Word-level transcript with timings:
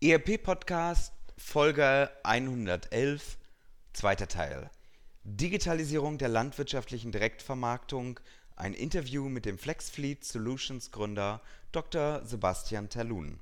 ERP 0.00 0.40
Podcast 0.40 1.12
Folge 1.36 2.08
111, 2.22 3.36
zweiter 3.92 4.28
Teil. 4.28 4.70
Digitalisierung 5.24 6.18
der 6.18 6.28
landwirtschaftlichen 6.28 7.10
Direktvermarktung. 7.10 8.20
Ein 8.54 8.74
Interview 8.74 9.28
mit 9.28 9.44
dem 9.44 9.58
FlexFleet 9.58 10.24
Solutions 10.24 10.92
Gründer 10.92 11.42
Dr. 11.72 12.24
Sebastian 12.24 12.88
Terlun. 12.88 13.40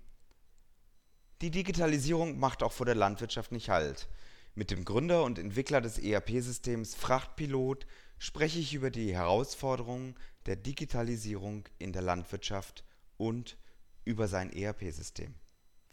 Die 1.43 1.51
Digitalisierung 1.51 2.39
macht 2.39 2.63
auch 2.63 2.73
vor 2.73 2.87
der 2.87 2.95
Landwirtschaft 2.95 3.53
nicht 3.53 3.69
Halt. 3.69 4.09
Mit 4.55 4.71
dem 4.71 4.87
Gründer 4.87 5.25
und 5.25 5.39
Entwickler 5.39 5.83
des 5.83 5.99
ERP-Systems 5.99 6.95
Frachtpilot 6.95 7.87
spreche 8.17 8.61
ich 8.61 8.73
über 8.73 8.91
die 8.91 9.15
Herausforderungen 9.15 10.15
der 10.47 10.57
Digitalisierung 10.57 11.69
in 11.79 11.93
der 11.93 12.01
Landwirtschaft 12.01 12.83
und 13.19 13.59
über 14.07 14.27
sein 14.27 14.51
ERP-System. 14.51 15.35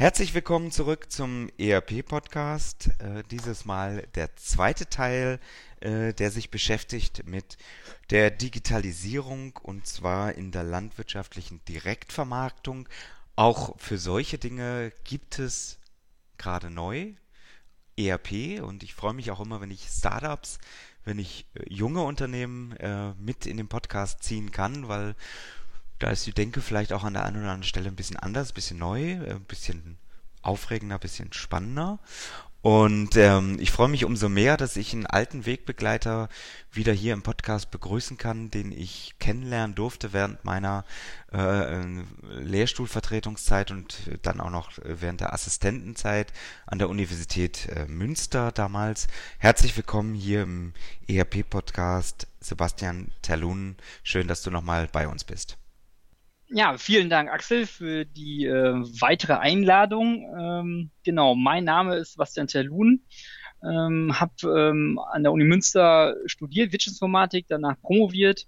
Herzlich 0.00 0.32
willkommen 0.32 0.70
zurück 0.70 1.10
zum 1.10 1.50
ERP-Podcast. 1.58 2.90
Äh, 3.00 3.24
dieses 3.32 3.64
Mal 3.64 4.06
der 4.14 4.36
zweite 4.36 4.88
Teil, 4.88 5.40
äh, 5.80 6.14
der 6.14 6.30
sich 6.30 6.52
beschäftigt 6.52 7.26
mit 7.26 7.58
der 8.10 8.30
Digitalisierung 8.30 9.56
und 9.60 9.88
zwar 9.88 10.36
in 10.36 10.52
der 10.52 10.62
landwirtschaftlichen 10.62 11.64
Direktvermarktung. 11.64 12.88
Auch 13.34 13.76
für 13.80 13.98
solche 13.98 14.38
Dinge 14.38 14.92
gibt 15.02 15.40
es 15.40 15.80
gerade 16.36 16.70
neu 16.70 17.14
ERP 17.96 18.62
und 18.62 18.84
ich 18.84 18.94
freue 18.94 19.14
mich 19.14 19.32
auch 19.32 19.40
immer, 19.40 19.60
wenn 19.60 19.72
ich 19.72 19.88
Startups, 19.88 20.60
wenn 21.04 21.18
ich 21.18 21.44
junge 21.68 22.04
Unternehmen 22.04 22.70
äh, 22.76 23.14
mit 23.14 23.46
in 23.46 23.56
den 23.56 23.66
Podcast 23.66 24.22
ziehen 24.22 24.52
kann, 24.52 24.86
weil 24.86 25.16
da 25.98 26.10
ist 26.10 26.26
die 26.26 26.32
Denke 26.32 26.60
vielleicht 26.60 26.92
auch 26.92 27.04
an 27.04 27.14
der 27.14 27.24
einen 27.24 27.36
oder 27.36 27.46
anderen 27.46 27.62
Stelle 27.64 27.88
ein 27.88 27.96
bisschen 27.96 28.16
anders, 28.16 28.50
ein 28.50 28.54
bisschen 28.54 28.78
neu, 28.78 29.12
äh, 29.12 29.30
ein 29.32 29.44
bisschen 29.44 29.98
aufregender, 30.42 30.96
ein 30.96 31.00
bisschen 31.00 31.32
spannender. 31.32 31.98
Und 32.60 33.16
ähm, 33.16 33.56
ich 33.60 33.70
freue 33.70 33.88
mich 33.88 34.04
umso 34.04 34.28
mehr, 34.28 34.56
dass 34.56 34.76
ich 34.76 34.92
einen 34.92 35.06
alten 35.06 35.46
Wegbegleiter 35.46 36.28
wieder 36.72 36.92
hier 36.92 37.12
im 37.12 37.22
Podcast 37.22 37.70
begrüßen 37.70 38.18
kann, 38.18 38.50
den 38.50 38.72
ich 38.72 39.14
kennenlernen 39.20 39.76
durfte 39.76 40.12
während 40.12 40.44
meiner 40.44 40.84
äh, 41.32 41.92
Lehrstuhlvertretungszeit 42.40 43.70
und 43.70 44.10
dann 44.22 44.40
auch 44.40 44.50
noch 44.50 44.72
während 44.82 45.20
der 45.20 45.32
Assistentenzeit 45.32 46.32
an 46.66 46.80
der 46.80 46.88
Universität 46.88 47.68
äh, 47.68 47.86
Münster 47.86 48.50
damals. 48.50 49.06
Herzlich 49.38 49.76
willkommen 49.76 50.14
hier 50.14 50.42
im 50.42 50.72
ERP-Podcast, 51.06 52.26
Sebastian 52.40 53.12
Terlun. 53.22 53.76
Schön, 54.02 54.26
dass 54.26 54.42
du 54.42 54.50
nochmal 54.50 54.88
bei 54.90 55.06
uns 55.06 55.22
bist. 55.22 55.57
Ja, 56.50 56.78
vielen 56.78 57.10
Dank, 57.10 57.30
Axel, 57.30 57.66
für 57.66 58.06
die 58.06 58.46
äh, 58.46 58.72
weitere 59.00 59.34
Einladung. 59.34 60.34
Ähm, 60.40 60.90
genau, 61.04 61.34
mein 61.34 61.64
Name 61.64 61.96
ist 61.96 62.16
Bastian 62.16 62.46
Terlun, 62.46 63.04
ähm, 63.62 64.18
habe 64.18 64.32
ähm, 64.44 64.98
an 65.12 65.24
der 65.24 65.32
Uni 65.32 65.44
Münster 65.44 66.16
studiert, 66.24 66.72
Wirtschaftsinformatik, 66.72 67.46
danach 67.48 67.78
promoviert. 67.82 68.46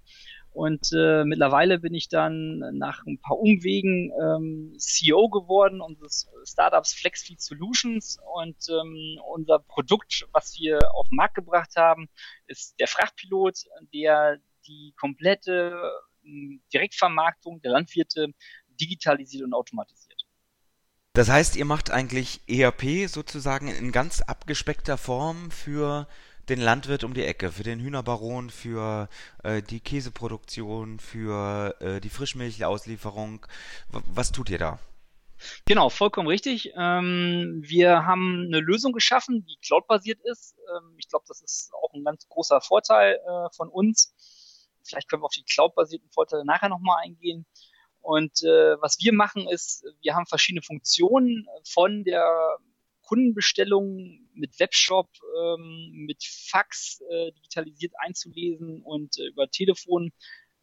Und 0.52 0.90
äh, 0.96 1.24
mittlerweile 1.24 1.78
bin 1.78 1.94
ich 1.94 2.08
dann 2.08 2.58
nach 2.72 3.04
ein 3.06 3.20
paar 3.20 3.38
Umwegen 3.38 4.10
ähm, 4.18 4.74
CEO 4.78 5.28
geworden 5.28 5.82
unseres 5.82 6.26
Startups 6.44 6.94
FlexFeed 6.94 7.40
Solutions. 7.40 8.18
Und 8.34 8.56
ähm, 8.70 9.20
unser 9.30 9.58
Produkt, 9.58 10.26
was 10.32 10.58
wir 10.58 10.78
auf 10.94 11.10
den 11.10 11.16
Markt 11.16 11.34
gebracht 11.34 11.76
haben, 11.76 12.08
ist 12.46 12.80
der 12.80 12.88
Frachtpilot, 12.88 13.58
der 13.92 14.38
die 14.66 14.94
komplette 14.98 15.78
Direktvermarktung 16.72 17.60
der 17.62 17.72
Landwirte 17.72 18.28
digitalisiert 18.68 19.44
und 19.44 19.54
automatisiert. 19.54 20.26
Das 21.12 21.28
heißt, 21.28 21.56
ihr 21.56 21.64
macht 21.64 21.90
eigentlich 21.90 22.40
ERP 22.46 23.08
sozusagen 23.08 23.68
in 23.68 23.90
ganz 23.90 24.20
abgespeckter 24.20 24.96
Form 24.96 25.50
für 25.50 26.06
den 26.48 26.60
Landwirt 26.60 27.04
um 27.04 27.14
die 27.14 27.24
Ecke, 27.24 27.52
für 27.52 27.62
den 27.62 27.80
Hühnerbaron, 27.80 28.50
für 28.50 29.08
äh, 29.42 29.62
die 29.62 29.80
Käseproduktion, 29.80 30.98
für 30.98 31.74
äh, 31.80 32.00
die 32.00 32.10
Frischmilchauslieferung. 32.10 33.46
W 33.90 34.00
was 34.06 34.32
tut 34.32 34.50
ihr 34.50 34.58
da? 34.58 34.78
Genau, 35.64 35.88
vollkommen 35.88 36.28
richtig. 36.28 36.72
Ähm, 36.76 37.60
wir 37.64 38.04
haben 38.04 38.44
eine 38.46 38.60
Lösung 38.60 38.92
geschaffen, 38.92 39.46
die 39.46 39.56
cloudbasiert 39.64 40.20
ist. 40.24 40.56
Ähm, 40.76 40.94
ich 40.98 41.08
glaube, 41.08 41.24
das 41.28 41.40
ist 41.40 41.72
auch 41.74 41.94
ein 41.94 42.04
ganz 42.04 42.28
großer 42.28 42.60
Vorteil 42.60 43.14
äh, 43.14 43.54
von 43.54 43.68
uns. 43.68 44.14
Vielleicht 44.90 45.08
können 45.08 45.22
wir 45.22 45.26
auf 45.26 45.34
die 45.34 45.44
cloud-basierten 45.44 46.10
Vorteile 46.10 46.44
nachher 46.44 46.68
nochmal 46.68 47.02
eingehen. 47.02 47.46
Und 48.02 48.42
äh, 48.42 48.80
was 48.80 48.98
wir 49.00 49.12
machen 49.12 49.46
ist, 49.48 49.84
wir 50.02 50.14
haben 50.14 50.26
verschiedene 50.26 50.62
Funktionen 50.62 51.46
von 51.64 52.04
der 52.04 52.58
Kundenbestellung 53.02 54.20
mit 54.34 54.58
Webshop, 54.58 55.08
ähm, 55.38 56.06
mit 56.06 56.22
Fax 56.24 57.00
äh, 57.10 57.32
digitalisiert 57.32 57.92
einzulesen 57.98 58.82
und 58.82 59.18
äh, 59.18 59.26
über 59.26 59.50
Telefon 59.50 60.12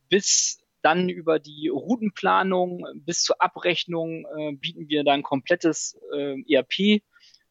bis 0.10 0.60
dann 0.82 1.10
über 1.10 1.40
die 1.40 1.68
Routenplanung 1.68 2.86
bis 2.96 3.24
zur 3.24 3.42
Abrechnung 3.42 4.26
äh, 4.38 4.54
bieten 4.54 4.88
wir 4.88 5.04
dann 5.04 5.24
komplettes 5.24 6.00
äh, 6.14 6.42
ERP, 6.50 7.02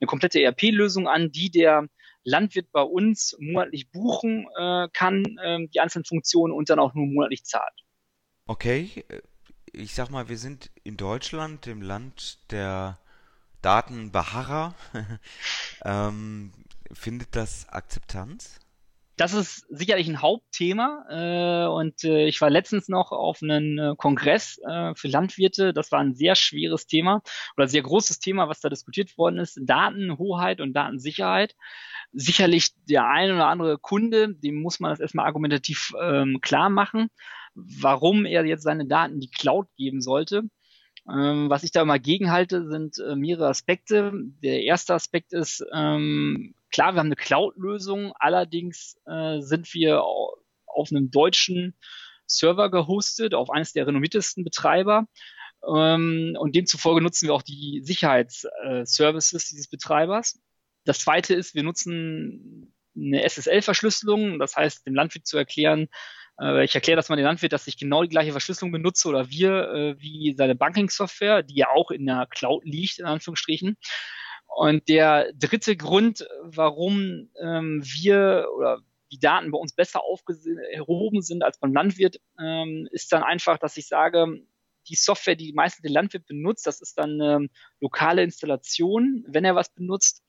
eine 0.01 0.07
komplette 0.07 0.41
ERP-Lösung 0.41 1.09
an, 1.09 1.31
die 1.31 1.51
der 1.51 1.89
Landwirt 2.27 2.73
bei 2.73 2.83
uns 2.83 3.37
monatlich 3.39 3.91
buchen 3.91 4.49
äh, 4.59 4.89
kann, 4.93 5.25
äh, 5.43 5.67
die 5.69 5.81
einzelnen 5.81 6.05
Funktionen 6.05 6.53
und 6.53 6.69
dann 6.69 6.81
auch 6.81 6.93
nur 6.93 7.07
monatlich 7.07 7.45
zahlt. 7.45 7.85
Okay, 8.47 9.05
äh, 9.09 9.23
ich 9.73 9.95
sag 9.95 10.11
mal, 10.11 10.29
wir 10.29 10.37
sind 10.37 10.71
in 10.83 10.97
Deutschland, 10.97 11.67
dem 11.67 11.83
Land 11.83 12.39
der 12.51 12.99
Datenbeharrer. 13.63 14.75
ähm, 15.85 16.53
findet 16.93 17.37
das 17.37 17.69
Akzeptanz? 17.69 18.59
Das 19.17 19.33
ist 19.33 19.67
sicherlich 19.71 20.09
ein 20.09 20.21
Hauptthema. 20.21 21.05
Äh, 21.09 21.69
und 21.69 22.05
äh, 22.05 22.27
ich 22.27 22.41
war 22.41 22.51
letztens 22.51 22.89
noch 22.89 23.13
auf 23.13 23.43
einem 23.43 23.79
äh, 23.79 23.95
Kongress 23.97 24.59
äh, 24.67 24.95
für 24.95 25.09
Landwirte. 25.09 25.73
Das 25.73 25.91
war 25.91 26.01
ein 26.01 26.15
sehr 26.15 26.35
schweres 26.35 26.87
Thema 26.87 27.23
oder 27.57 27.67
sehr 27.67 27.83
großes 27.83 28.19
Thema, 28.19 28.49
was 28.49 28.61
da 28.61 28.69
diskutiert 28.69 29.17
worden 29.17 29.39
ist. 29.39 29.59
Datenhoheit 29.63 30.61
und 30.61 30.75
Datensicherheit. 30.75 31.55
Sicherlich 32.13 32.71
der 32.89 33.09
ein 33.09 33.33
oder 33.33 33.47
andere 33.47 33.79
Kunde, 33.79 34.35
dem 34.35 34.63
muss 34.63 34.81
man 34.81 34.91
das 34.91 35.01
erstmal 35.01 35.27
argumentativ 35.27 35.93
ähm, 36.01 36.41
klar 36.41 36.71
machen, 36.71 37.09
warum 37.55 38.27
er 38.27 38.45
jetzt 38.45 38.63
seine 38.63 38.87
Daten 38.87 39.19
die 39.21 39.31
Cloud 39.31 39.69
geben 39.77 40.01
sollte. 40.01 40.43
Ähm, 41.09 41.49
was 41.49 41.63
ich 41.63 41.71
da 41.71 41.83
immer 41.83 41.99
gegenhalte, 41.99 42.69
sind 42.69 42.99
äh, 42.99 43.15
mehrere 43.15 43.49
Aspekte. 43.49 44.13
Der 44.43 44.63
erste 44.63 44.95
Aspekt 44.95 45.33
ist, 45.33 45.65
ähm, 45.73 46.55
klar, 46.71 46.95
wir 46.95 47.01
haben 47.01 47.07
eine 47.07 47.17
Cloud-Lösung, 47.17 48.13
allerdings 48.19 48.97
äh, 49.07 49.41
sind 49.41 49.73
wir 49.73 50.03
auf 50.03 50.91
einem 50.91 51.11
deutschen 51.11 51.75
Server 52.27 52.71
gehostet, 52.71 53.35
auf 53.35 53.51
eines 53.51 53.73
der 53.73 53.87
renommiertesten 53.87 54.43
Betreiber. 54.43 55.07
Ähm, 55.67 56.37
und 56.39 56.57
demzufolge 56.57 57.01
nutzen 57.01 57.29
wir 57.29 57.35
auch 57.35 57.43
die 57.43 57.83
Sicherheitsservices 57.85 59.45
äh, 59.45 59.49
dieses 59.51 59.69
Betreibers. 59.69 60.41
Das 60.85 61.01
zweite 61.01 61.35
ist, 61.35 61.55
wir 61.55 61.63
nutzen 61.63 62.75
eine 62.97 63.23
SSL-Verschlüsselung, 63.29 64.39
das 64.39 64.57
heißt, 64.57 64.87
dem 64.87 64.95
Landwirt 64.95 65.27
zu 65.27 65.37
erklären, 65.37 65.89
ich 66.39 66.75
erkläre 66.75 66.97
das 66.97 67.09
mal 67.09 67.17
den 67.17 67.25
Landwirt, 67.25 67.53
dass 67.53 67.67
ich 67.67 67.79
genau 67.79 68.03
die 68.03 68.11
gleiche 68.11 68.33
Verschlüsselung 68.33 68.71
benutze 68.71 69.09
oder 69.09 69.31
wir 69.31 69.71
äh, 69.73 70.01
wie 70.01 70.35
seine 70.37 70.55
Banking-Software, 70.55 71.43
die 71.43 71.57
ja 71.57 71.69
auch 71.71 71.91
in 71.91 72.05
der 72.05 72.27
Cloud 72.31 72.65
liegt, 72.65 72.99
in 72.99 73.07
Anführungsstrichen. 73.07 73.77
Und 74.47 74.89
der 74.89 75.33
dritte 75.35 75.77
Grund, 75.77 76.27
warum 76.43 77.31
ähm, 77.43 77.83
wir 77.85 78.49
oder 78.57 78.81
die 79.13 79.19
Daten 79.19 79.51
bei 79.51 79.59
uns 79.59 79.73
besser 79.73 80.03
aufgehoben 80.03 81.23
sind 81.23 81.43
als 81.43 81.59
beim 81.59 81.73
Landwirt, 81.73 82.21
ähm, 82.39 82.89
ist 82.91 83.13
dann 83.13 83.23
einfach, 83.23 83.59
dass 83.59 83.77
ich 83.77 83.87
sage, 83.87 84.41
die 84.89 84.95
Software, 84.95 85.37
die 85.37 85.53
meistens 85.53 85.83
der 85.83 85.91
Landwirt 85.91 86.27
benutzt, 86.27 86.67
das 86.67 86.81
ist 86.81 86.99
dann 86.99 87.21
eine 87.21 87.49
lokale 87.81 88.23
Installation, 88.23 89.25
wenn 89.29 89.45
er 89.45 89.55
was 89.55 89.73
benutzt. 89.75 90.23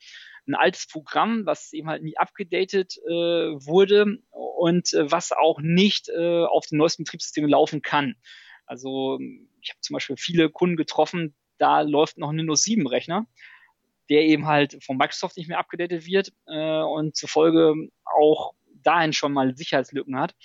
Ein 0.48 0.56
altes 0.56 0.88
Programm, 0.88 1.46
was 1.46 1.74
eben 1.74 1.90
halt 1.90 2.04
nie 2.04 2.18
abgedatet 2.18 2.98
äh, 3.06 3.12
wurde 3.12 4.18
und 4.32 4.94
äh, 4.94 5.12
was 5.12 5.32
auch 5.32 5.60
nicht 5.62 6.10
äh, 6.10 6.46
auf 6.46 6.66
den 6.68 6.78
neuesten 6.78 7.04
Betriebssystemen 7.04 7.50
laufen 7.50 7.82
kann. 7.82 8.16
Also 8.66 9.20
ich 9.62 9.70
habe 9.70 9.80
zum 9.82 9.94
Beispiel 9.94 10.18
viele 10.18 10.50
Kunden 10.50 10.76
getroffen, 10.76 11.36
da 11.58 11.82
läuft 11.82 12.18
noch 12.18 12.30
ein 12.30 12.38
Windows 12.38 12.64
7 12.64 12.88
Rechner, 12.88 13.28
der 14.10 14.22
eben 14.24 14.46
halt 14.46 14.84
von 14.84 14.98
Microsoft 14.98 15.38
nicht 15.38 15.48
mehr 15.48 15.60
abgedatet 15.60 16.06
wird 16.06 16.34
äh, 16.48 16.82
und 16.82 17.16
zufolge 17.16 17.74
auch 18.06 18.54
dahin 18.84 19.14
schon 19.14 19.34
mal 19.34 19.56
Sicherheitslücken 19.56 20.18
hat. 20.18 20.36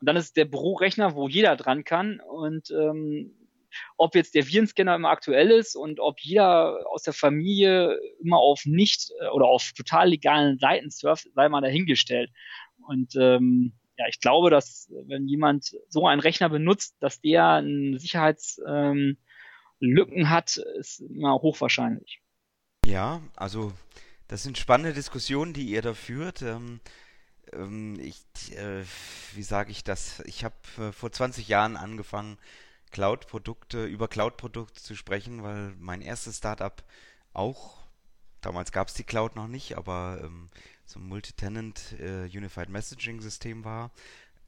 Und 0.00 0.08
dann 0.08 0.16
ist 0.16 0.36
der 0.36 0.46
Bürorechner, 0.46 1.14
wo 1.14 1.28
jeder 1.28 1.56
dran 1.56 1.84
kann 1.84 2.20
und 2.20 2.70
ähm, 2.70 3.41
ob 3.96 4.14
jetzt 4.14 4.34
der 4.34 4.46
Virenscanner 4.46 4.94
immer 4.94 5.10
aktuell 5.10 5.50
ist 5.50 5.76
und 5.76 6.00
ob 6.00 6.20
jeder 6.20 6.84
aus 6.90 7.02
der 7.02 7.12
Familie 7.12 7.98
immer 8.20 8.38
auf 8.38 8.64
nicht 8.64 9.10
äh, 9.20 9.28
oder 9.28 9.46
auf 9.46 9.72
total 9.76 10.10
legalen 10.10 10.58
Seiten 10.58 10.90
surft, 10.90 11.28
sei 11.34 11.48
mal 11.48 11.60
dahingestellt. 11.60 12.30
Und 12.86 13.14
ähm, 13.16 13.74
ja, 13.96 14.06
ich 14.08 14.20
glaube, 14.20 14.50
dass 14.50 14.90
wenn 15.06 15.28
jemand 15.28 15.76
so 15.88 16.06
einen 16.06 16.20
Rechner 16.20 16.48
benutzt, 16.48 16.96
dass 17.00 17.20
der 17.20 17.46
einen 17.46 17.98
Sicherheitslücken 17.98 19.16
ähm, 19.80 20.30
hat, 20.30 20.56
ist 20.78 21.00
immer 21.00 21.34
hochwahrscheinlich. 21.34 22.20
Ja, 22.84 23.22
also 23.36 23.72
das 24.28 24.42
sind 24.42 24.58
spannende 24.58 24.94
Diskussionen, 24.94 25.52
die 25.52 25.66
ihr 25.66 25.82
da 25.82 25.94
führt. 25.94 26.42
Ähm, 26.42 26.80
ähm, 27.52 27.98
ich, 28.00 28.56
äh, 28.56 28.84
wie 29.34 29.42
sage 29.42 29.70
ich 29.70 29.84
das? 29.84 30.20
Ich 30.26 30.44
habe 30.44 30.54
äh, 30.78 30.92
vor 30.92 31.12
20 31.12 31.48
Jahren 31.48 31.76
angefangen, 31.76 32.38
Cloud-Produkte, 32.92 33.86
über 33.86 34.06
Cloud-Produkte 34.06 34.80
zu 34.80 34.94
sprechen, 34.94 35.42
weil 35.42 35.74
mein 35.78 36.00
erstes 36.02 36.38
Startup 36.38 36.82
auch, 37.32 37.78
damals 38.40 38.70
gab 38.70 38.88
es 38.88 38.94
die 38.94 39.04
Cloud 39.04 39.34
noch 39.34 39.48
nicht, 39.48 39.76
aber 39.76 40.20
ähm, 40.22 40.50
so 40.84 41.00
ein 41.00 41.08
Multi-Tenant 41.08 41.96
äh, 41.98 42.24
Unified 42.24 42.68
Messaging 42.68 43.20
System 43.20 43.64
war. 43.64 43.90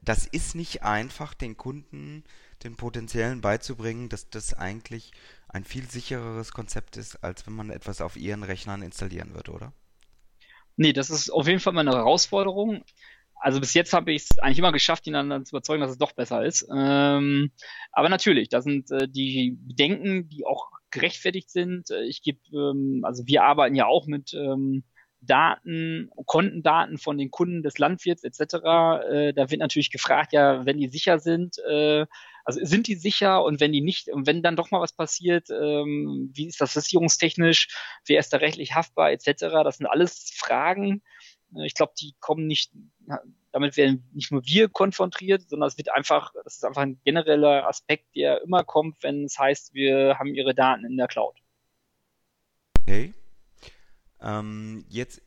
Das 0.03 0.27
ist 0.27 0.55
nicht 0.55 0.83
einfach, 0.83 1.35
den 1.35 1.57
Kunden, 1.57 2.25
den 2.63 2.77
Potenziellen 2.77 3.41
beizubringen, 3.41 4.09
dass 4.09 4.29
das 4.29 4.55
eigentlich 4.55 5.13
ein 5.49 5.65
viel 5.65 5.89
sichereres 5.89 6.53
Konzept 6.53 6.97
ist, 6.97 7.23
als 7.23 7.47
wenn 7.47 7.55
man 7.55 7.71
etwas 7.71 8.01
auf 8.01 8.17
ihren 8.17 8.43
Rechnern 8.43 8.83
installieren 8.83 9.35
würde, 9.35 9.53
oder? 9.53 9.73
Nee, 10.77 10.93
das 10.93 11.11
ist 11.11 11.31
auf 11.31 11.47
jeden 11.47 11.61
Fall 11.61 11.73
mal 11.73 11.87
eine 11.87 11.97
Herausforderung 11.97 12.85
also 13.45 13.61
bis 13.61 13.75
jetzt 13.75 13.93
habe 13.93 14.11
ich 14.11 14.23
es 14.23 14.39
eigentlich 14.39 14.59
immer 14.59 14.73
geschafft, 14.73 15.07
ihn 15.07 15.13
dann, 15.13 15.45
zu 15.45 15.55
überzeugen, 15.55 15.83
dass 15.83 15.91
es 15.91 15.99
doch 15.99 16.13
besser 16.13 16.43
ist. 16.43 16.67
Ähm, 16.75 17.53
aber 17.93 18.09
natürlich, 18.09 18.49
da 18.49 18.63
sind 18.63 18.91
äh, 18.91 19.07
die 19.07 19.59
Bedenken, 19.61 20.31
die 20.31 20.47
auch 20.47 20.71
gerechtfertigt 20.91 21.51
sind. 21.51 21.91
Äh, 21.91 22.05
ich 22.05 22.23
gebe, 22.23 22.39
ähm, 22.55 23.03
also 23.05 23.27
wir 23.27 23.43
arbeiten 23.43 23.75
ja 23.75 23.85
auch 23.85 24.07
mit 24.07 24.33
ähm, 24.33 24.83
Daten, 25.21 26.09
Kontendaten 26.25 26.97
von 26.97 27.19
den 27.19 27.31
Kunden 27.31 27.63
des 27.63 27.77
Landwirts 27.77 28.25
etc. 28.25 28.55
Äh, 29.11 29.35
da 29.35 29.51
wird 29.51 29.61
natürlich 29.61 29.91
gefragt, 29.91 30.33
ja, 30.33 30.65
wenn 30.65 30.79
die 30.79 30.89
sicher 30.89 31.19
sind, 31.19 31.59
äh, 31.69 32.07
also 32.47 32.65
sind 32.65 32.87
die 32.87 32.95
sicher 32.95 33.45
und 33.45 33.61
wenn 33.61 33.73
die 33.73 33.83
nicht, 33.83 34.09
und 34.09 34.27
wenn 34.27 34.43
dann 34.43 34.57
doch 34.57 34.71
mal 34.71 34.81
was 34.81 34.95
passiert, 34.95 35.51
ähm, 35.51 36.31
wie 36.33 36.47
ist 36.47 36.63
das 36.63 36.73
versicherungstechnisch, 36.73 37.69
wer 38.07 38.21
ist 38.21 38.33
da 38.33 38.39
rechtlich 38.39 38.75
haftbar 38.75 39.13
etc. 39.13 39.35
Das 39.65 39.77
sind 39.77 39.87
alles 39.87 40.33
Fragen, 40.35 41.03
ich 41.63 41.75
glaube, 41.75 41.93
die 42.01 42.15
kommen 42.21 42.47
nicht, 42.47 42.73
damit 43.53 43.77
werden 43.77 44.09
nicht 44.13 44.33
nur 44.33 44.45
wir 44.45 44.69
konfrontiert, 44.69 45.49
sondern 45.49 45.69
es 45.69 45.79
wird 45.79 45.91
einfach, 45.91 46.33
das 46.45 46.57
ist 46.57 46.65
einfach 46.65 46.83
ein 46.83 47.01
genereller 47.05 47.67
Aspekt, 47.69 48.15
der 48.17 48.43
immer 48.43 48.65
kommt, 48.65 49.03
wenn 49.03 49.25
es 49.25 49.39
heißt, 49.39 49.75
wir 49.75 50.19
haben 50.19 50.35
ihre 50.35 50.55
Daten 50.55 50.85
in 50.85 50.97
der 50.97 51.09
Cloud. 51.09 51.37
Okay. 52.81 53.15
Ähm, 54.21 54.85
jetzt 54.89 55.23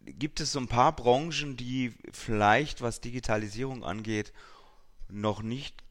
gibt 0.00 0.40
es 0.40 0.52
so 0.52 0.58
ein 0.58 0.68
paar 0.68 0.94
Branchen, 0.94 1.56
die 1.56 1.92
vielleicht, 2.12 2.82
was 2.82 3.00
Digitalisierung 3.00 3.84
angeht, 3.84 4.32
noch 5.08 5.42
nicht 5.42 5.82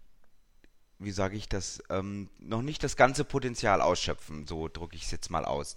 wie 0.99 1.11
sage 1.11 1.37
ich 1.37 1.47
das, 1.47 1.81
ähm, 1.89 2.29
noch 2.39 2.61
nicht 2.61 2.83
das 2.83 2.97
ganze 2.97 3.23
Potenzial 3.23 3.81
ausschöpfen, 3.81 4.45
so 4.45 4.67
drücke 4.67 4.95
ich 4.97 5.03
es 5.03 5.11
jetzt 5.11 5.31
mal 5.31 5.45
aus. 5.45 5.75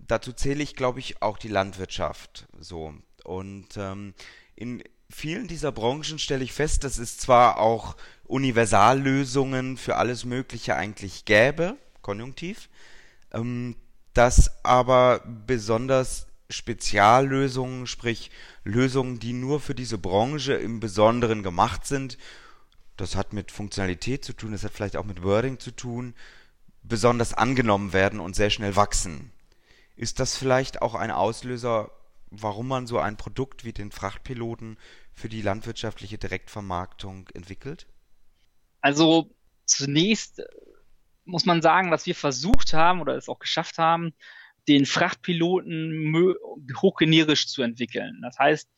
Dazu 0.00 0.32
zähle 0.32 0.62
ich, 0.62 0.74
glaube 0.74 1.00
ich, 1.00 1.22
auch 1.22 1.36
die 1.36 1.48
Landwirtschaft. 1.48 2.46
So. 2.58 2.94
Und 3.24 3.68
ähm, 3.76 4.14
in 4.56 4.82
vielen 5.10 5.48
dieser 5.48 5.70
Branchen 5.70 6.18
stelle 6.18 6.44
ich 6.44 6.52
fest, 6.52 6.82
dass 6.82 6.98
es 6.98 7.18
zwar 7.18 7.58
auch 7.58 7.96
Universallösungen 8.24 9.76
für 9.76 9.96
alles 9.96 10.24
Mögliche 10.24 10.76
eigentlich 10.76 11.26
gäbe, 11.26 11.76
konjunktiv, 12.00 12.70
ähm, 13.32 13.76
dass 14.14 14.64
aber 14.64 15.20
besonders 15.46 16.26
Speziallösungen, 16.48 17.86
sprich 17.86 18.30
Lösungen, 18.64 19.18
die 19.18 19.32
nur 19.32 19.60
für 19.60 19.74
diese 19.74 19.98
Branche 19.98 20.54
im 20.54 20.80
Besonderen 20.80 21.42
gemacht 21.42 21.86
sind, 21.86 22.16
das 22.96 23.16
hat 23.16 23.32
mit 23.32 23.50
Funktionalität 23.50 24.24
zu 24.24 24.32
tun, 24.32 24.52
das 24.52 24.64
hat 24.64 24.72
vielleicht 24.72 24.96
auch 24.96 25.04
mit 25.04 25.22
Wording 25.22 25.58
zu 25.58 25.70
tun, 25.70 26.14
besonders 26.82 27.34
angenommen 27.34 27.92
werden 27.92 28.20
und 28.20 28.36
sehr 28.36 28.50
schnell 28.50 28.76
wachsen. 28.76 29.32
Ist 29.96 30.20
das 30.20 30.36
vielleicht 30.36 30.82
auch 30.82 30.94
ein 30.94 31.10
Auslöser, 31.10 31.90
warum 32.30 32.68
man 32.68 32.86
so 32.86 32.98
ein 32.98 33.16
Produkt 33.16 33.64
wie 33.64 33.72
den 33.72 33.90
Frachtpiloten 33.90 34.76
für 35.12 35.28
die 35.28 35.42
landwirtschaftliche 35.42 36.18
Direktvermarktung 36.18 37.28
entwickelt? 37.34 37.86
Also 38.80 39.30
zunächst 39.64 40.42
muss 41.24 41.46
man 41.46 41.62
sagen, 41.62 41.90
was 41.90 42.06
wir 42.06 42.14
versucht 42.14 42.74
haben 42.74 43.00
oder 43.00 43.16
es 43.16 43.28
auch 43.28 43.38
geschafft 43.38 43.78
haben, 43.78 44.12
den 44.68 44.84
Frachtpiloten 44.86 46.14
hochgenerisch 46.76 47.46
zu 47.48 47.62
entwickeln. 47.62 48.20
Das 48.22 48.38
heißt, 48.38 48.68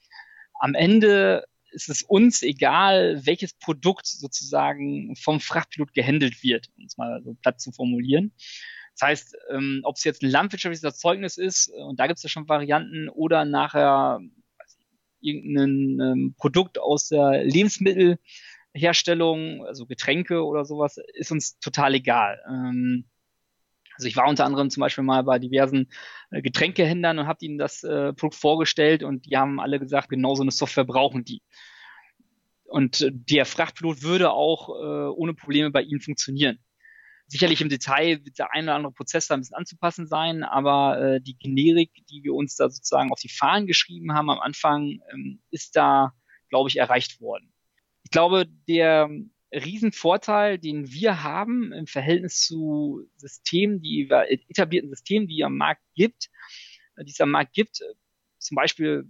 am 0.60 0.74
Ende 0.74 1.46
ist 1.72 1.88
es 1.88 2.02
uns 2.02 2.42
egal, 2.42 3.20
welches 3.24 3.54
Produkt 3.54 4.06
sozusagen 4.06 5.14
vom 5.16 5.40
Frachtpilot 5.40 5.92
gehandelt 5.92 6.42
wird, 6.42 6.70
um 6.76 6.84
es 6.84 6.96
mal 6.96 7.22
so 7.22 7.34
platt 7.34 7.60
zu 7.60 7.72
formulieren. 7.72 8.32
Das 8.98 9.08
heißt, 9.08 9.36
ähm, 9.50 9.80
ob 9.84 9.96
es 9.96 10.04
jetzt 10.04 10.22
ein 10.22 10.30
landwirtschaftliches 10.30 10.84
Erzeugnis 10.84 11.36
ist, 11.36 11.68
äh, 11.68 11.82
und 11.82 12.00
da 12.00 12.06
gibt 12.06 12.16
es 12.18 12.22
ja 12.22 12.30
schon 12.30 12.48
Varianten, 12.48 13.10
oder 13.10 13.44
nachher 13.44 14.20
irgendein 15.20 16.00
ähm, 16.00 16.34
Produkt 16.38 16.78
aus 16.78 17.08
der 17.08 17.44
Lebensmittelherstellung, 17.44 19.66
also 19.66 19.84
Getränke 19.86 20.44
oder 20.44 20.64
sowas, 20.64 20.98
ist 21.14 21.32
uns 21.32 21.58
total 21.58 21.94
egal. 21.94 22.40
Ähm, 22.48 23.04
also 23.96 24.08
ich 24.08 24.16
war 24.16 24.28
unter 24.28 24.44
anderem 24.44 24.70
zum 24.70 24.82
Beispiel 24.82 25.04
mal 25.04 25.22
bei 25.24 25.38
diversen 25.38 25.88
äh, 26.30 26.42
Getränkehändlern 26.42 27.18
und 27.18 27.26
habe 27.26 27.44
ihnen 27.44 27.58
das 27.58 27.82
äh, 27.82 28.12
Produkt 28.12 28.36
vorgestellt 28.36 29.02
und 29.02 29.26
die 29.26 29.36
haben 29.36 29.58
alle 29.58 29.80
gesagt, 29.80 30.08
genau 30.08 30.34
so 30.34 30.42
eine 30.42 30.50
Software 30.50 30.84
brauchen 30.84 31.24
die. 31.24 31.42
Und 32.64 33.00
äh, 33.00 33.10
der 33.12 33.46
Frachtpilot 33.46 34.02
würde 34.02 34.30
auch 34.30 34.68
äh, 34.68 35.08
ohne 35.08 35.34
Probleme 35.34 35.70
bei 35.70 35.82
ihnen 35.82 36.00
funktionieren. 36.00 36.58
Sicherlich 37.28 37.60
im 37.60 37.68
Detail 37.68 38.24
wird 38.24 38.38
der 38.38 38.52
eine 38.52 38.68
oder 38.68 38.74
andere 38.76 38.92
Prozess 38.92 39.26
da 39.26 39.34
ein 39.34 39.40
bisschen 39.40 39.56
anzupassen 39.56 40.06
sein, 40.06 40.44
aber 40.44 41.00
äh, 41.00 41.20
die 41.20 41.36
Generik, 41.36 41.90
die 42.08 42.22
wir 42.22 42.34
uns 42.34 42.54
da 42.54 42.68
sozusagen 42.68 43.10
auf 43.10 43.20
die 43.20 43.30
Fahnen 43.30 43.66
geschrieben 43.66 44.14
haben 44.14 44.30
am 44.30 44.38
Anfang, 44.38 45.00
ähm, 45.12 45.40
ist 45.50 45.74
da, 45.74 46.12
glaube 46.50 46.68
ich, 46.68 46.76
erreicht 46.76 47.20
worden. 47.20 47.52
Ich 48.04 48.12
glaube, 48.12 48.46
der 48.68 49.08
Riesenvorteil, 49.64 50.58
den 50.58 50.90
wir 50.90 51.22
haben 51.22 51.72
im 51.72 51.86
Verhältnis 51.86 52.40
zu 52.42 53.08
Systemen, 53.16 53.80
die 53.80 54.08
etablierten 54.10 54.90
Systemen, 54.90 55.28
die 55.28 55.44
am 55.44 55.56
Markt 55.56 55.82
gibt, 55.94 56.28
äh, 56.96 57.04
die 57.04 57.10
es 57.10 57.20
am 57.20 57.30
Markt 57.30 57.52
gibt. 57.52 57.80
Zum 58.38 58.54
Beispiel, 58.54 59.06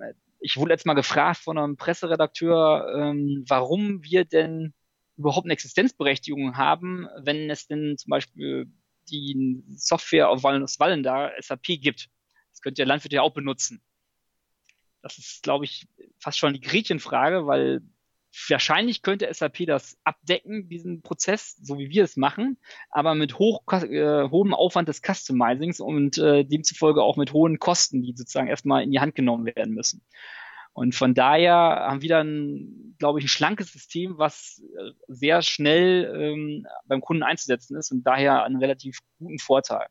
äh, 0.00 0.14
ich 0.40 0.56
wurde 0.56 0.70
letztes 0.70 0.86
Mal 0.86 0.94
gefragt 0.94 1.38
von 1.38 1.58
einem 1.58 1.76
Presseredakteur, 1.76 2.94
ähm, 2.96 3.44
warum 3.48 4.02
wir 4.02 4.24
denn 4.24 4.74
überhaupt 5.16 5.46
eine 5.46 5.52
Existenzberechtigung 5.52 6.56
haben, 6.56 7.06
wenn 7.22 7.50
es 7.50 7.66
denn 7.66 7.98
zum 7.98 8.10
Beispiel 8.10 8.72
die 9.10 9.62
Software 9.76 10.30
auf 10.30 10.42
Wallen 10.42 11.02
da 11.02 11.30
SAP 11.38 11.80
gibt. 11.80 12.08
Das 12.52 12.62
könnte 12.62 12.76
der 12.76 12.86
Landwirt 12.86 13.12
ja 13.12 13.22
auch 13.22 13.34
benutzen. 13.34 13.82
Das 15.02 15.18
ist, 15.18 15.42
glaube 15.42 15.64
ich, 15.64 15.86
fast 16.18 16.38
schon 16.38 16.54
die 16.54 16.60
Gretchenfrage, 16.60 17.46
weil 17.46 17.82
Wahrscheinlich 18.48 19.02
könnte 19.02 19.32
SAP 19.32 19.66
das 19.66 19.98
abdecken, 20.04 20.68
diesen 20.68 21.02
Prozess, 21.02 21.56
so 21.62 21.78
wie 21.78 21.90
wir 21.90 22.04
es 22.04 22.16
machen, 22.16 22.58
aber 22.90 23.14
mit 23.14 23.38
hoch, 23.38 23.62
äh, 23.72 24.28
hohem 24.30 24.54
Aufwand 24.54 24.88
des 24.88 25.02
Customizings 25.02 25.80
und 25.80 26.16
äh, 26.18 26.44
demzufolge 26.44 27.02
auch 27.02 27.16
mit 27.16 27.32
hohen 27.32 27.58
Kosten, 27.58 28.02
die 28.02 28.14
sozusagen 28.16 28.46
erstmal 28.46 28.84
in 28.84 28.92
die 28.92 29.00
Hand 29.00 29.14
genommen 29.14 29.46
werden 29.46 29.74
müssen. 29.74 30.02
Und 30.72 30.94
von 30.94 31.14
daher 31.14 31.52
haben 31.52 32.02
wir 32.02 32.08
dann, 32.08 32.94
glaube 32.98 33.18
ich, 33.18 33.24
ein 33.24 33.28
schlankes 33.28 33.72
System, 33.72 34.18
was 34.18 34.62
äh, 34.78 34.92
sehr 35.08 35.42
schnell 35.42 36.12
ähm, 36.14 36.66
beim 36.86 37.00
Kunden 37.00 37.24
einzusetzen 37.24 37.76
ist 37.76 37.90
und 37.90 38.04
daher 38.04 38.44
einen 38.44 38.56
relativ 38.56 39.00
guten 39.18 39.38
Vorteil. 39.38 39.88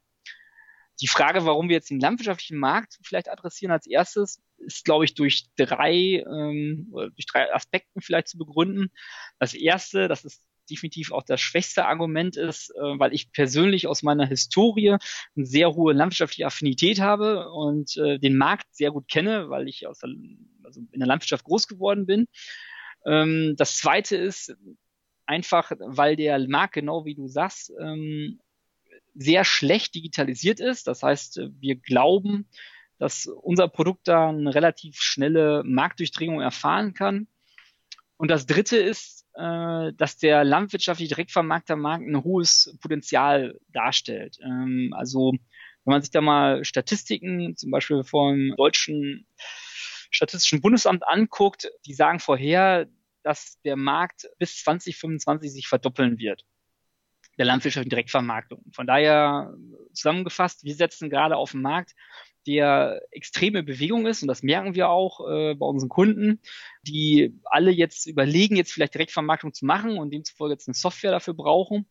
Die 1.01 1.07
Frage, 1.07 1.45
warum 1.45 1.69
wir 1.69 1.75
jetzt 1.75 1.89
den 1.89 1.99
landwirtschaftlichen 1.99 2.57
Markt 2.57 2.97
vielleicht 3.03 3.29
adressieren 3.29 3.71
als 3.71 3.87
erstes, 3.87 4.41
ist, 4.57 4.83
glaube 4.85 5.05
ich, 5.05 5.13
durch 5.13 5.47
drei, 5.55 6.23
ähm, 6.27 6.89
durch 6.91 7.25
drei 7.25 7.53
Aspekten 7.53 8.01
vielleicht 8.01 8.27
zu 8.27 8.37
begründen. 8.37 8.91
Das 9.39 9.53
erste, 9.53 10.07
das 10.07 10.25
ist 10.25 10.43
definitiv 10.69 11.11
auch 11.11 11.23
das 11.23 11.41
schwächste 11.41 11.85
Argument 11.85 12.37
ist, 12.37 12.69
äh, 12.71 12.99
weil 12.99 13.13
ich 13.13 13.31
persönlich 13.31 13.87
aus 13.87 14.03
meiner 14.03 14.25
Historie 14.25 14.91
eine 15.35 15.45
sehr 15.45 15.73
hohe 15.73 15.93
landwirtschaftliche 15.93 16.45
Affinität 16.45 16.99
habe 16.99 17.49
und 17.49 17.97
äh, 17.97 18.19
den 18.19 18.37
Markt 18.37 18.67
sehr 18.71 18.91
gut 18.91 19.07
kenne, 19.07 19.49
weil 19.49 19.67
ich 19.67 19.87
aus 19.87 19.99
der, 19.99 20.09
also 20.63 20.81
in 20.91 20.99
der 20.99 21.07
Landwirtschaft 21.07 21.45
groß 21.45 21.67
geworden 21.67 22.05
bin. 22.05 22.27
Ähm, 23.05 23.55
das 23.57 23.77
zweite 23.77 24.15
ist 24.15 24.55
einfach, 25.25 25.71
weil 25.79 26.15
der 26.15 26.39
Markt, 26.47 26.73
genau 26.73 27.05
wie 27.05 27.15
du 27.15 27.27
sagst, 27.27 27.71
ähm, 27.79 28.39
sehr 29.19 29.43
schlecht 29.43 29.95
digitalisiert 29.95 30.61
ist. 30.61 30.87
Das 30.87 31.03
heißt, 31.03 31.41
wir 31.59 31.75
glauben, 31.75 32.47
dass 32.99 33.27
unser 33.27 33.67
Produkt 33.67 34.07
da 34.07 34.29
eine 34.29 34.55
relativ 34.55 35.01
schnelle 35.01 35.61
Marktdurchdringung 35.65 36.39
erfahren 36.39 36.93
kann. 36.93 37.27
Und 38.15 38.31
das 38.31 38.45
dritte 38.45 38.77
ist, 38.77 39.27
äh, 39.35 39.91
dass 39.93 40.17
der 40.17 40.45
landwirtschaftliche 40.45 41.15
Direktvermarktermarkt 41.15 42.05
ein 42.05 42.23
hohes 42.23 42.77
Potenzial 42.81 43.59
darstellt. 43.67 44.37
Ähm, 44.41 44.93
also 44.95 45.33
wenn 45.83 45.91
man 45.91 46.01
sich 46.01 46.11
da 46.11 46.21
mal 46.21 46.63
Statistiken, 46.63 47.57
zum 47.57 47.71
Beispiel 47.71 48.03
vom 48.03 48.53
deutschen 48.55 49.27
Statistischen 50.11 50.61
Bundesamt 50.61 51.05
anguckt, 51.05 51.69
die 51.85 51.93
sagen 51.93 52.19
vorher, 52.19 52.87
dass 53.23 53.59
der 53.63 53.75
Markt 53.75 54.29
bis 54.37 54.63
2025 54.63 55.51
sich 55.51 55.67
verdoppeln 55.67 56.17
wird 56.19 56.45
der 57.39 57.45
landwirtschaftlichen 57.45 57.89
Direktvermarktung. 57.89 58.63
Von 58.71 58.85
daher 58.85 59.55
zusammengefasst, 59.93 60.63
wir 60.63 60.75
setzen 60.75 61.09
gerade 61.09 61.37
auf 61.37 61.51
den 61.51 61.61
Markt, 61.61 61.95
der 62.45 63.01
extreme 63.11 63.63
Bewegung 63.63 64.05
ist 64.07 64.21
und 64.21 64.27
das 64.27 64.43
merken 64.43 64.75
wir 64.75 64.89
auch 64.89 65.27
äh, 65.27 65.55
bei 65.55 65.65
unseren 65.65 65.89
Kunden, 65.89 66.41
die 66.83 67.39
alle 67.45 67.71
jetzt 67.71 68.07
überlegen, 68.07 68.55
jetzt 68.55 68.71
vielleicht 68.71 68.93
Direktvermarktung 68.93 69.53
zu 69.53 69.65
machen 69.65 69.97
und 69.97 70.11
demzufolge 70.11 70.53
jetzt 70.53 70.67
eine 70.67 70.75
Software 70.75 71.11
dafür 71.11 71.33
brauchen. 71.33 71.87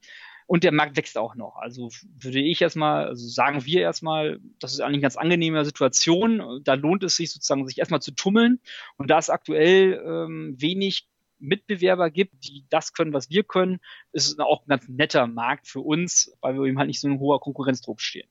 Und 0.47 0.65
der 0.65 0.73
Markt 0.73 0.97
wächst 0.97 1.19
auch 1.19 1.35
noch. 1.35 1.57
Also 1.57 1.91
würde 2.19 2.41
ich 2.41 2.63
erstmal, 2.63 3.09
also 3.09 3.29
sagen 3.29 3.67
wir 3.67 3.83
erstmal, 3.83 4.41
das 4.59 4.73
ist 4.73 4.81
eigentlich 4.81 4.95
eine 4.95 5.03
ganz 5.03 5.17
angenehme 5.17 5.63
Situation. 5.67 6.63
Da 6.65 6.73
lohnt 6.73 7.03
es 7.05 7.17
sich 7.17 7.31
sozusagen, 7.31 7.69
sich 7.69 7.77
erstmal 7.77 8.01
zu 8.01 8.13
tummeln. 8.13 8.59
Und 8.97 9.11
da 9.11 9.19
es 9.19 9.29
aktuell 9.29 10.03
ähm, 10.03 10.55
wenig 10.57 11.07
Mitbewerber 11.39 12.11
gibt, 12.11 12.45
die 12.45 12.67
das 12.71 12.93
können, 12.93 13.13
was 13.13 13.31
wir 13.31 13.45
können, 13.45 13.81
ist 14.13 14.29
es 14.29 14.39
auch 14.39 14.63
ein 14.63 14.69
ganz 14.69 14.89
netter 14.89 15.27
Markt 15.27 15.69
für 15.69 15.81
uns, 15.81 16.33
weil 16.41 16.55
wir 16.55 16.65
eben 16.65 16.79
halt 16.79 16.89
nicht 16.89 17.01
so 17.01 17.09
ein 17.09 17.19
hoher 17.19 17.41
Konkurrenzdruck 17.41 18.01
stehen. 18.01 18.29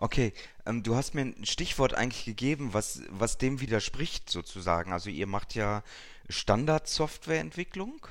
Okay, 0.00 0.32
ähm, 0.64 0.84
du 0.84 0.94
hast 0.94 1.14
mir 1.14 1.22
ein 1.22 1.44
Stichwort 1.44 1.94
eigentlich 1.94 2.24
gegeben, 2.24 2.72
was, 2.72 3.02
was 3.10 3.36
dem 3.36 3.60
widerspricht 3.60 4.30
sozusagen. 4.30 4.92
Also 4.92 5.10
ihr 5.10 5.26
macht 5.26 5.54
ja 5.56 5.82
Standardsoftwareentwicklung. 6.28 8.06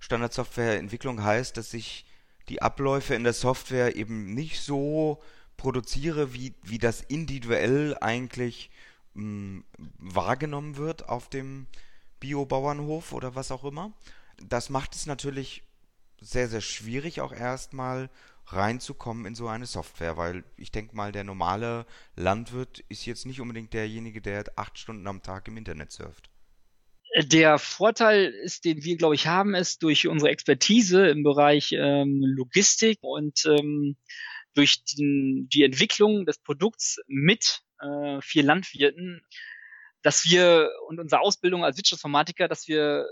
Standardsoftwareentwicklung 0.00 1.22
heißt, 1.22 1.56
dass 1.56 1.72
ich 1.72 2.04
die 2.48 2.62
Abläufe 2.62 3.14
in 3.14 3.22
der 3.22 3.32
Software 3.32 3.94
eben 3.94 4.34
nicht 4.34 4.60
so 4.60 5.22
produziere, 5.56 6.34
wie, 6.34 6.54
wie 6.64 6.78
das 6.78 7.00
individuell 7.02 7.96
eigentlich 8.00 8.70
mh, 9.14 9.22
hm, 9.22 9.64
wahrgenommen 9.98 10.76
wird 10.76 11.08
auf 11.08 11.28
dem 11.28 11.68
Biobauernhof 12.20 13.12
oder 13.12 13.34
was 13.34 13.50
auch 13.50 13.64
immer. 13.64 13.92
Das 14.42 14.70
macht 14.70 14.94
es 14.94 15.06
natürlich 15.06 15.62
sehr, 16.20 16.48
sehr 16.48 16.60
schwierig, 16.60 17.20
auch 17.20 17.32
erstmal 17.32 18.10
reinzukommen 18.46 19.26
in 19.26 19.34
so 19.34 19.48
eine 19.48 19.66
Software, 19.66 20.16
weil 20.16 20.44
ich 20.56 20.70
denke 20.70 20.96
mal, 20.96 21.12
der 21.12 21.24
normale 21.24 21.86
Landwirt 22.16 22.80
ist 22.88 23.06
jetzt 23.06 23.26
nicht 23.26 23.40
unbedingt 23.40 23.72
derjenige, 23.72 24.20
der 24.20 24.44
acht 24.56 24.78
Stunden 24.78 25.06
am 25.06 25.22
Tag 25.22 25.48
im 25.48 25.56
Internet 25.56 25.92
surft. 25.92 26.30
Der 27.24 27.58
Vorteil 27.58 28.26
ist, 28.26 28.64
den 28.64 28.84
wir, 28.84 28.96
glaube 28.96 29.16
ich, 29.16 29.26
haben, 29.26 29.54
ist 29.54 29.82
durch 29.82 30.06
unsere 30.06 30.30
Expertise 30.30 31.08
im 31.08 31.24
Bereich 31.24 31.72
ähm, 31.72 32.22
Logistik 32.22 32.98
und 33.02 33.44
ähm, 33.46 33.96
durch 34.54 34.84
die, 34.84 35.46
die, 35.52 35.64
Entwicklung 35.64 36.24
des 36.24 36.38
Produkts 36.38 36.98
mit 37.08 37.62
äh, 37.80 38.20
vier 38.20 38.44
Landwirten, 38.44 39.22
dass 40.02 40.24
wir 40.24 40.70
und 40.88 40.98
unsere 41.00 41.20
Ausbildung 41.20 41.64
als 41.64 41.76
Wirtschaftsinformatiker, 41.76 42.48
dass 42.48 42.68
wir 42.68 43.06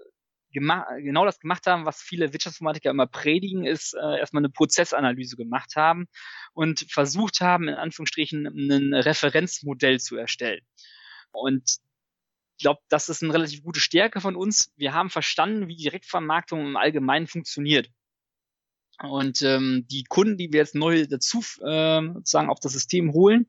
genau 0.52 1.24
das 1.26 1.40
gemacht 1.40 1.66
haben, 1.66 1.84
was 1.84 2.00
viele 2.00 2.32
Wirtschaftsinformatiker 2.32 2.90
immer 2.90 3.06
predigen, 3.06 3.66
ist 3.66 3.94
äh, 3.94 4.18
erstmal 4.18 4.40
eine 4.40 4.50
Prozessanalyse 4.50 5.36
gemacht 5.36 5.76
haben 5.76 6.06
und 6.54 6.86
versucht 6.90 7.40
haben, 7.40 7.68
in 7.68 7.74
Anführungsstrichen 7.74 8.46
ein 8.46 8.94
Referenzmodell 8.94 10.00
zu 10.00 10.16
erstellen. 10.16 10.64
Und 11.32 11.78
ich 12.56 12.62
glaube, 12.62 12.80
das 12.88 13.08
ist 13.08 13.22
eine 13.22 13.34
relativ 13.34 13.62
gute 13.62 13.78
Stärke 13.78 14.20
von 14.20 14.34
uns. 14.34 14.72
Wir 14.76 14.92
haben 14.92 15.10
verstanden, 15.10 15.68
wie 15.68 15.76
Direktvermarktung 15.76 16.66
im 16.66 16.76
Allgemeinen 16.76 17.26
funktioniert. 17.26 17.88
Und 19.00 19.42
ähm, 19.42 19.86
die 19.88 20.02
Kunden, 20.02 20.36
die 20.36 20.52
wir 20.52 20.58
jetzt 20.58 20.74
neu 20.74 21.06
dazu 21.06 21.38
äh, 21.62 22.00
sozusagen 22.14 22.50
auf 22.50 22.58
das 22.58 22.72
System 22.72 23.12
holen, 23.12 23.46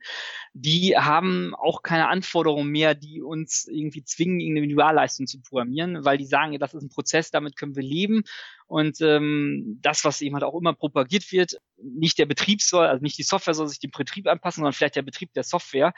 die 0.53 0.95
haben 0.95 1.55
auch 1.55 1.81
keine 1.81 2.07
Anforderungen 2.07 2.69
mehr, 2.69 2.93
die 2.93 3.21
uns 3.21 3.67
irgendwie 3.67 4.03
zwingen, 4.03 4.41
Individualleistung 4.41 5.25
zu 5.25 5.41
programmieren, 5.41 6.05
weil 6.05 6.19
die 6.19 6.27
sagen, 6.27 6.53
ja, 6.53 6.59
das 6.59 6.75
ist 6.75 6.83
ein 6.83 6.89
Prozess, 6.89 7.31
damit 7.31 7.55
können 7.55 7.75
wir 7.75 7.81
leben. 7.81 8.23
Und 8.67 9.01
ähm, 9.01 9.79
das, 9.81 10.05
was 10.05 10.21
eben 10.21 10.35
halt 10.35 10.43
auch 10.43 10.53
immer 10.53 10.73
propagiert 10.73 11.31
wird, 11.31 11.59
nicht 11.81 12.19
der 12.19 12.27
Betrieb 12.27 12.61
soll, 12.61 12.85
also 12.85 13.01
nicht 13.01 13.17
die 13.17 13.23
Software 13.23 13.55
soll 13.55 13.67
sich 13.67 13.79
dem 13.79 13.89
Betrieb 13.89 14.27
anpassen, 14.27 14.61
sondern 14.61 14.73
vielleicht 14.73 14.97
der 14.97 15.01
Betrieb 15.01 15.33
der 15.33 15.43
Software. 15.43 15.93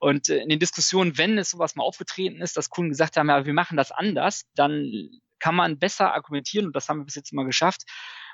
Und 0.00 0.30
äh, 0.30 0.38
in 0.38 0.48
den 0.48 0.58
Diskussionen, 0.60 1.18
wenn 1.18 1.36
es 1.36 1.50
sowas 1.50 1.76
mal 1.76 1.84
aufgetreten 1.84 2.40
ist, 2.40 2.56
dass 2.56 2.70
Kunden 2.70 2.90
gesagt 2.90 3.18
haben, 3.18 3.28
ja, 3.28 3.44
wir 3.44 3.52
machen 3.52 3.76
das 3.76 3.92
anders, 3.92 4.46
dann 4.54 5.10
kann 5.40 5.54
man 5.54 5.78
besser 5.78 6.14
argumentieren, 6.14 6.66
und 6.68 6.74
das 6.74 6.88
haben 6.88 7.00
wir 7.00 7.04
bis 7.04 7.16
jetzt 7.16 7.34
mal 7.34 7.44
geschafft, 7.44 7.82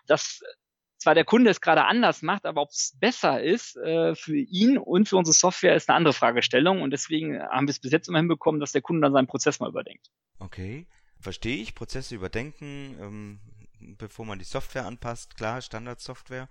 dass 0.06 0.42
zwar 1.00 1.14
der 1.14 1.24
Kunde 1.24 1.50
es 1.50 1.60
gerade 1.60 1.86
anders 1.86 2.22
macht, 2.22 2.44
aber 2.44 2.60
ob 2.62 2.70
es 2.70 2.94
besser 3.00 3.42
ist 3.42 3.76
äh, 3.76 4.14
für 4.14 4.36
ihn 4.36 4.76
und 4.78 5.08
für 5.08 5.16
unsere 5.16 5.34
Software 5.34 5.74
ist 5.74 5.88
eine 5.88 5.96
andere 5.96 6.12
Fragestellung 6.12 6.82
und 6.82 6.90
deswegen 6.90 7.40
haben 7.40 7.66
wir 7.66 7.72
es 7.72 7.80
bis 7.80 7.90
jetzt 7.90 8.08
immer 8.08 8.18
hinbekommen, 8.18 8.60
dass 8.60 8.72
der 8.72 8.82
Kunde 8.82 9.02
dann 9.02 9.12
seinen 9.12 9.26
Prozess 9.26 9.60
mal 9.60 9.70
überdenkt. 9.70 10.10
Okay, 10.38 10.86
verstehe 11.18 11.56
ich. 11.56 11.74
Prozesse 11.74 12.14
überdenken, 12.14 12.96
ähm, 13.00 13.40
bevor 13.98 14.26
man 14.26 14.38
die 14.38 14.44
Software 14.44 14.86
anpasst, 14.86 15.36
klar, 15.36 15.62
Standardsoftware. 15.62 16.48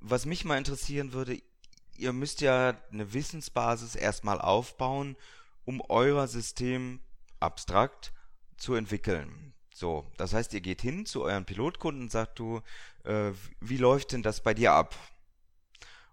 Was 0.00 0.26
mich 0.26 0.44
mal 0.44 0.58
interessieren 0.58 1.12
würde, 1.12 1.40
ihr 1.96 2.12
müsst 2.12 2.40
ja 2.40 2.76
eine 2.92 3.14
Wissensbasis 3.14 3.94
erstmal 3.94 4.40
aufbauen, 4.40 5.16
um 5.64 5.80
euer 5.88 6.26
System 6.26 7.00
abstrakt 7.38 8.12
zu 8.56 8.74
entwickeln. 8.74 9.45
So, 9.78 10.10
das 10.16 10.32
heißt, 10.32 10.54
ihr 10.54 10.62
geht 10.62 10.80
hin 10.80 11.04
zu 11.04 11.24
euren 11.24 11.44
Pilotkunden 11.44 12.04
und 12.04 12.10
sagt, 12.10 12.38
du, 12.38 12.62
äh, 13.04 13.32
wie 13.60 13.76
läuft 13.76 14.12
denn 14.12 14.22
das 14.22 14.42
bei 14.42 14.54
dir 14.54 14.72
ab? 14.72 14.96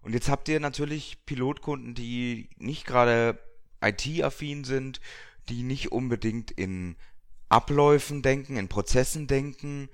Und 0.02 0.12
jetzt 0.12 0.28
habt 0.28 0.50
ihr 0.50 0.60
natürlich 0.60 1.24
Pilotkunden, 1.24 1.94
die 1.94 2.50
nicht 2.58 2.84
gerade 2.84 3.38
IT-affin 3.80 4.64
sind, 4.64 5.00
die 5.48 5.62
nicht 5.62 5.92
unbedingt 5.92 6.50
in 6.50 6.96
Abläufen 7.48 8.20
denken, 8.20 8.58
in 8.58 8.68
Prozessen 8.68 9.28
denken. 9.28 9.88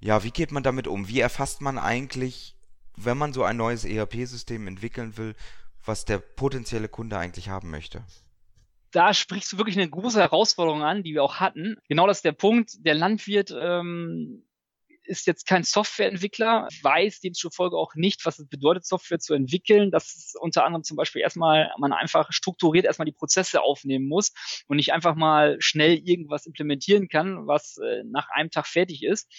Ja, 0.00 0.24
wie 0.24 0.30
geht 0.30 0.50
man 0.50 0.62
damit 0.62 0.86
um? 0.86 1.06
Wie 1.06 1.20
erfasst 1.20 1.60
man 1.60 1.76
eigentlich, 1.76 2.56
wenn 2.96 3.18
man 3.18 3.34
so 3.34 3.44
ein 3.44 3.58
neues 3.58 3.84
ERP-System 3.84 4.68
entwickeln 4.68 5.18
will, 5.18 5.34
was 5.84 6.06
der 6.06 6.16
potenzielle 6.16 6.88
Kunde 6.88 7.18
eigentlich 7.18 7.50
haben 7.50 7.68
möchte? 7.68 8.02
Da 8.94 9.12
sprichst 9.12 9.52
du 9.52 9.58
wirklich 9.58 9.76
eine 9.76 9.90
große 9.90 10.20
Herausforderung 10.20 10.82
an, 10.82 11.02
die 11.02 11.14
wir 11.14 11.24
auch 11.24 11.36
hatten. 11.36 11.76
Genau 11.88 12.06
das 12.06 12.18
ist 12.18 12.24
der 12.24 12.32
Punkt. 12.32 12.72
Der 12.78 12.94
Landwirt 12.94 13.54
ähm, 13.58 14.44
ist 15.02 15.26
jetzt 15.26 15.46
kein 15.46 15.64
Softwareentwickler, 15.64 16.68
weiß 16.82 17.20
demzufolge 17.20 17.76
auch 17.76 17.94
nicht, 17.94 18.24
was 18.24 18.38
es 18.38 18.48
bedeutet, 18.48 18.86
Software 18.86 19.18
zu 19.18 19.34
entwickeln. 19.34 19.90
Das 19.90 20.14
ist 20.14 20.36
unter 20.40 20.64
anderem 20.64 20.84
zum 20.84 20.96
Beispiel 20.96 21.22
erstmal, 21.22 21.70
man 21.78 21.92
einfach 21.92 22.32
strukturiert 22.32 22.84
erstmal 22.84 23.06
die 23.06 23.12
Prozesse 23.12 23.62
aufnehmen 23.62 24.06
muss 24.06 24.32
und 24.68 24.76
nicht 24.76 24.92
einfach 24.92 25.16
mal 25.16 25.56
schnell 25.58 25.98
irgendwas 25.98 26.46
implementieren 26.46 27.08
kann, 27.08 27.46
was 27.46 27.76
äh, 27.78 28.04
nach 28.04 28.28
einem 28.30 28.50
Tag 28.50 28.66
fertig 28.66 29.02
ist 29.02 29.30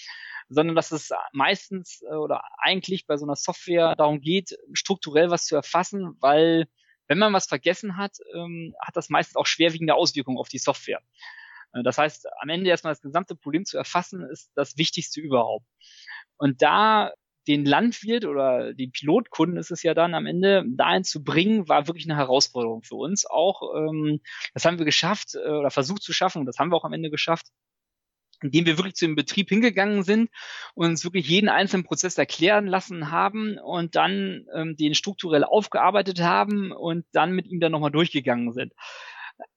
sondern 0.47 0.75
dass 0.75 0.91
es 0.91 1.09
meistens 1.33 2.03
äh, 2.03 2.13
oder 2.13 2.43
eigentlich 2.59 3.07
bei 3.07 3.17
so 3.17 3.25
einer 3.25 3.35
Software 3.35 3.95
darum 3.95 4.21
geht, 4.21 4.55
strukturell 4.73 5.31
was 5.31 5.45
zu 5.45 5.55
erfassen, 5.55 6.17
weil 6.19 6.67
wenn 7.07 7.17
man 7.19 7.33
was 7.33 7.47
vergessen 7.47 7.97
hat, 7.97 8.17
ähm, 8.33 8.75
hat 8.79 8.95
das 8.95 9.09
meistens 9.09 9.35
auch 9.35 9.45
schwerwiegende 9.45 9.95
Auswirkungen 9.95 10.37
auf 10.37 10.49
die 10.49 10.57
Software. 10.57 11.01
Äh, 11.73 11.83
das 11.83 11.97
heißt, 11.97 12.27
am 12.41 12.49
Ende 12.49 12.69
erstmal 12.69 12.93
das 12.93 13.01
gesamte 13.01 13.35
Problem 13.35 13.65
zu 13.65 13.77
erfassen, 13.77 14.27
ist 14.29 14.51
das 14.55 14.77
Wichtigste 14.77 15.21
überhaupt. 15.21 15.65
Und 16.37 16.61
da 16.61 17.13
den 17.47 17.65
Landwirt 17.65 18.25
oder 18.25 18.73
den 18.73 18.91
Pilotkunden 18.91 19.57
ist 19.57 19.71
es 19.71 19.83
ja 19.83 19.93
dann 19.93 20.15
am 20.15 20.25
Ende 20.25 20.63
dahin 20.67 21.03
zu 21.03 21.23
bringen, 21.23 21.69
war 21.69 21.87
wirklich 21.87 22.09
eine 22.09 22.17
Herausforderung 22.17 22.81
für 22.81 22.95
uns 22.95 23.25
auch. 23.25 23.61
Ähm, 23.75 24.21
das 24.53 24.65
haben 24.65 24.79
wir 24.79 24.85
geschafft 24.85 25.35
äh, 25.35 25.47
oder 25.47 25.69
versucht 25.69 26.01
zu 26.01 26.13
schaffen 26.13 26.45
das 26.45 26.57
haben 26.57 26.71
wir 26.71 26.77
auch 26.77 26.85
am 26.85 26.93
Ende 26.93 27.09
geschafft, 27.09 27.47
indem 28.41 28.65
wir 28.65 28.77
wirklich 28.77 28.95
zu 28.95 29.05
dem 29.05 29.15
Betrieb 29.15 29.49
hingegangen 29.49 30.03
sind 30.03 30.29
und 30.73 30.89
uns 30.89 31.03
wirklich 31.03 31.27
jeden 31.27 31.49
einzelnen 31.49 31.83
Prozess 31.83 32.17
erklären 32.17 32.67
lassen 32.67 33.11
haben 33.11 33.57
und 33.57 33.95
dann 33.95 34.45
ähm, 34.53 34.75
den 34.75 34.95
strukturell 34.95 35.43
aufgearbeitet 35.43 36.21
haben 36.21 36.71
und 36.71 37.05
dann 37.11 37.33
mit 37.33 37.47
ihm 37.47 37.59
dann 37.59 37.71
nochmal 37.71 37.91
durchgegangen 37.91 38.53
sind. 38.53 38.73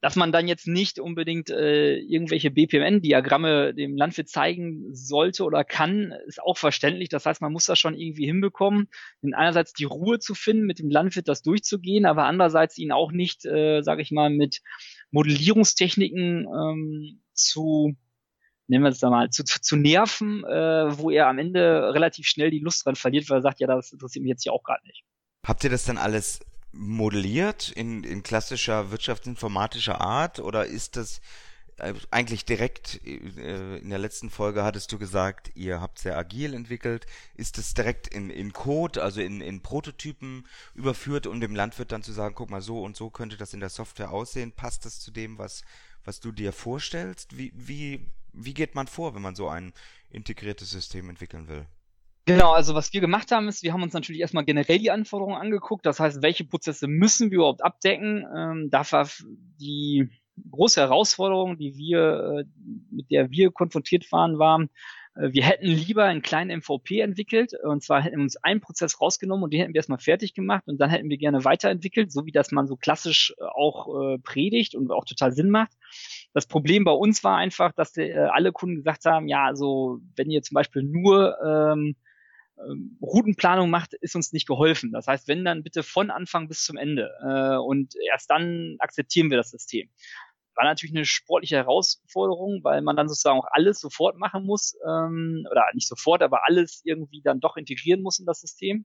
Dass 0.01 0.17
man 0.17 0.33
dann 0.33 0.49
jetzt 0.49 0.67
nicht 0.67 0.99
unbedingt 0.99 1.51
äh, 1.51 1.99
irgendwelche 1.99 2.51
BPMN-Diagramme 2.51 3.75
dem 3.75 3.97
Landwirt 3.97 4.29
zeigen 4.29 4.93
sollte 4.93 5.45
oder 5.45 5.63
kann, 5.63 6.13
ist 6.27 6.43
auch 6.43 6.59
verständlich. 6.59 7.09
Das 7.11 7.27
heißt, 7.27 7.41
man 7.41 7.53
muss 7.53 7.67
das 7.67 7.79
schon 7.79 7.97
irgendwie 7.97 8.27
hinbekommen, 8.27 8.89
denn 9.23 9.35
einerseits 9.35 9.73
die 9.73 9.85
Ruhe 9.85 10.19
zu 10.19 10.35
finden, 10.35 10.67
mit 10.67 10.81
dem 10.81 10.91
Landwirt 10.91 11.29
das 11.29 11.43
durchzugehen, 11.43 12.07
aber 12.07 12.25
andererseits 12.25 12.77
ihn 12.77 12.91
auch 12.91 13.13
nicht, 13.13 13.45
äh, 13.45 13.83
sage 13.83 14.03
ich 14.03 14.11
mal, 14.11 14.31
mit 14.31 14.63
Modellierungstechniken 15.13 16.49
ähm, 16.49 17.21
zu 17.33 17.97
nennen 18.69 18.85
wir 18.85 18.91
es 18.91 18.99
da 18.99 19.11
mal, 19.11 19.31
zu, 19.31 19.45
zu, 19.45 19.61
zu 19.61 19.77
nerven, 19.77 20.45
äh, 20.45 20.99
wo 20.99 21.11
er 21.11 21.27
am 21.27 21.39
Ende 21.39 21.93
relativ 21.93 22.27
schnell 22.27 22.51
die 22.51 22.61
Lust 22.61 22.87
dran 22.87 22.97
verliert, 22.97 23.29
weil 23.29 23.39
er 23.39 23.43
sagt, 23.43 23.61
ja, 23.61 23.67
das 23.67 23.93
interessiert 23.93 24.23
mich 24.23 24.31
jetzt 24.31 24.43
hier 24.43 24.53
auch 24.53 24.63
gerade 24.63 24.87
nicht. 24.87 25.05
Habt 25.47 25.65
ihr 25.65 25.71
das 25.71 25.85
dann 25.85 25.99
alles 25.99 26.41
modelliert 26.73 27.71
in, 27.71 28.05
in 28.05 28.23
klassischer 28.23 28.91
wirtschaftsinformatischer 28.91 30.01
Art 30.01 30.39
oder 30.39 30.67
ist 30.67 30.97
das 30.97 31.21
äh, 31.79 31.95
eigentlich 32.11 32.45
direkt, 32.45 33.01
äh, 33.07 33.79
in 33.79 33.89
der 33.89 33.99
letzten 33.99 34.31
Folge 34.31 34.65
hattest 34.65 34.93
du 34.93 34.99
gesagt, 34.99 35.51
ihr 35.55 35.81
habt 35.81 35.99
sehr 35.99 36.17
agil 36.17 36.53
entwickelt. 36.53 37.07
Ist 37.35 37.57
das 37.57 37.73
direkt 37.73 38.09
in, 38.09 38.31
in 38.31 38.53
Code, 38.53 39.03
also 39.03 39.21
in, 39.21 39.41
in 39.41 39.63
Prototypen 39.63 40.47
überführt, 40.75 41.27
um 41.27 41.41
dem 41.41 41.55
Landwirt 41.55 41.93
dann 41.93 42.03
zu 42.03 42.13
sagen, 42.13 42.35
guck 42.35 42.51
mal, 42.51 42.61
so 42.61 42.83
und 42.83 42.97
so 42.97 43.11
könnte 43.11 43.37
das 43.37 43.55
in 43.55 43.61
der 43.61 43.69
Software 43.71 44.11
aussehen? 44.11 44.53
Passt 44.53 44.85
das 44.85 45.01
zu 45.01 45.11
dem, 45.11 45.39
was, 45.39 45.63
was 46.05 46.21
du 46.21 46.33
dir 46.33 46.53
vorstellst? 46.53 47.39
Wie, 47.39 47.53
wie 47.55 48.11
wie 48.33 48.55
geht 48.55 48.75
man 48.75 48.87
vor, 48.87 49.15
wenn 49.15 49.23
man 49.23 49.35
so 49.35 49.49
ein 49.49 49.73
integriertes 50.11 50.71
System 50.71 51.09
entwickeln 51.09 51.49
will? 51.49 51.67
Genau, 52.29 52.53
also 52.53 52.75
was 52.75 52.93
wir 52.93 53.01
gemacht 53.01 53.33
haben, 53.33 53.49
ist, 53.49 53.63
wir 53.63 53.73
haben 53.73 53.83
uns 53.83 53.95
natürlich 53.95 54.21
erstmal 54.21 54.45
generell 54.45 54.79
die 54.79 54.91
Anforderungen 54.91 55.41
angeguckt. 55.41 55.87
Das 55.87 55.99
heißt, 55.99 56.21
welche 56.21 56.45
Prozesse 56.45 56.87
müssen 56.87 57.31
wir 57.31 57.37
überhaupt 57.37 57.65
abdecken? 57.65 58.27
Ähm, 58.37 58.69
da 58.71 58.83
war 58.93 59.09
die 59.59 60.11
große 60.51 60.79
Herausforderung, 60.79 61.57
die 61.57 61.77
wir, 61.77 62.41
äh, 62.41 62.45
mit 62.91 63.11
der 63.11 63.31
wir 63.31 63.51
konfrontiert 63.51 64.13
waren, 64.13 64.39
war, 64.39 64.61
äh, 65.15 65.33
wir 65.33 65.45
hätten 65.45 65.69
lieber 65.69 66.05
einen 66.05 66.21
kleinen 66.21 66.51
MVP 66.61 67.01
entwickelt. 67.01 67.53
Und 67.65 67.83
zwar 67.83 68.03
hätten 68.03 68.17
wir 68.17 68.25
uns 68.25 68.37
einen 68.37 68.61
Prozess 68.61 69.01
rausgenommen 69.01 69.45
und 69.45 69.53
den 69.53 69.61
hätten 69.61 69.73
wir 69.73 69.79
erstmal 69.79 69.99
fertig 69.99 70.35
gemacht 70.35 70.65
und 70.67 70.79
dann 70.83 70.91
hätten 70.91 71.09
wir 71.09 71.17
gerne 71.17 71.47
weiterentwickelt, 71.47 72.13
so 72.13 72.27
wie 72.27 72.33
das 72.33 72.53
man 72.53 72.67
so 72.67 72.77
klassisch 72.77 73.35
äh, 73.39 73.45
auch 73.45 74.19
predigt 74.23 74.75
und 74.75 74.91
auch 74.91 75.07
total 75.07 75.33
Sinn 75.33 75.49
macht. 75.49 75.73
Das 76.35 76.47
Problem 76.47 76.85
bei 76.85 76.93
uns 76.93 77.25
war 77.25 77.37
einfach, 77.37 77.73
dass 77.73 77.93
die, 77.93 78.03
äh, 78.03 78.29
alle 78.31 78.53
Kunden 78.53 78.77
gesagt 78.77 79.05
haben, 79.07 79.29
ja, 79.29 79.47
also 79.47 80.01
wenn 80.17 80.31
ihr 80.31 80.43
zum 80.43 80.55
Beispiel 80.55 80.83
nur 80.83 81.37
ähm, 81.43 81.97
ähm, 82.59 82.99
Routenplanung 83.03 83.71
macht, 83.71 83.95
ist 83.95 84.17
uns 84.17 84.33
nicht 84.33 84.47
geholfen. 84.47 84.93
Das 84.93 85.07
heißt, 85.07 85.29
wenn 85.29 85.45
dann 85.45 85.63
bitte 85.63 85.83
von 85.83 86.11
Anfang 86.11 86.49
bis 86.49 86.65
zum 86.65 86.77
Ende 86.77 87.11
äh, 87.23 87.57
und 87.57 87.95
erst 88.11 88.31
dann 88.31 88.77
akzeptieren 88.79 89.31
wir 89.31 89.37
das 89.37 89.51
System. 89.51 89.89
War 90.55 90.65
natürlich 90.65 90.95
eine 90.95 91.05
sportliche 91.05 91.57
Herausforderung, 91.57 92.65
weil 92.65 92.83
man 92.83 92.97
dann 92.97 93.09
sozusagen 93.09 93.39
auch 93.39 93.47
alles 93.51 93.81
sofort 93.81 94.19
machen 94.19 94.45
muss 94.45 94.77
ähm, 94.87 95.47
oder 95.51 95.65
nicht 95.73 95.87
sofort, 95.87 96.23
aber 96.23 96.47
alles 96.47 96.81
irgendwie 96.85 97.23
dann 97.23 97.41
doch 97.41 97.57
integrieren 97.57 98.03
muss 98.03 98.19
in 98.19 98.27
das 98.27 98.41
System. 98.41 98.85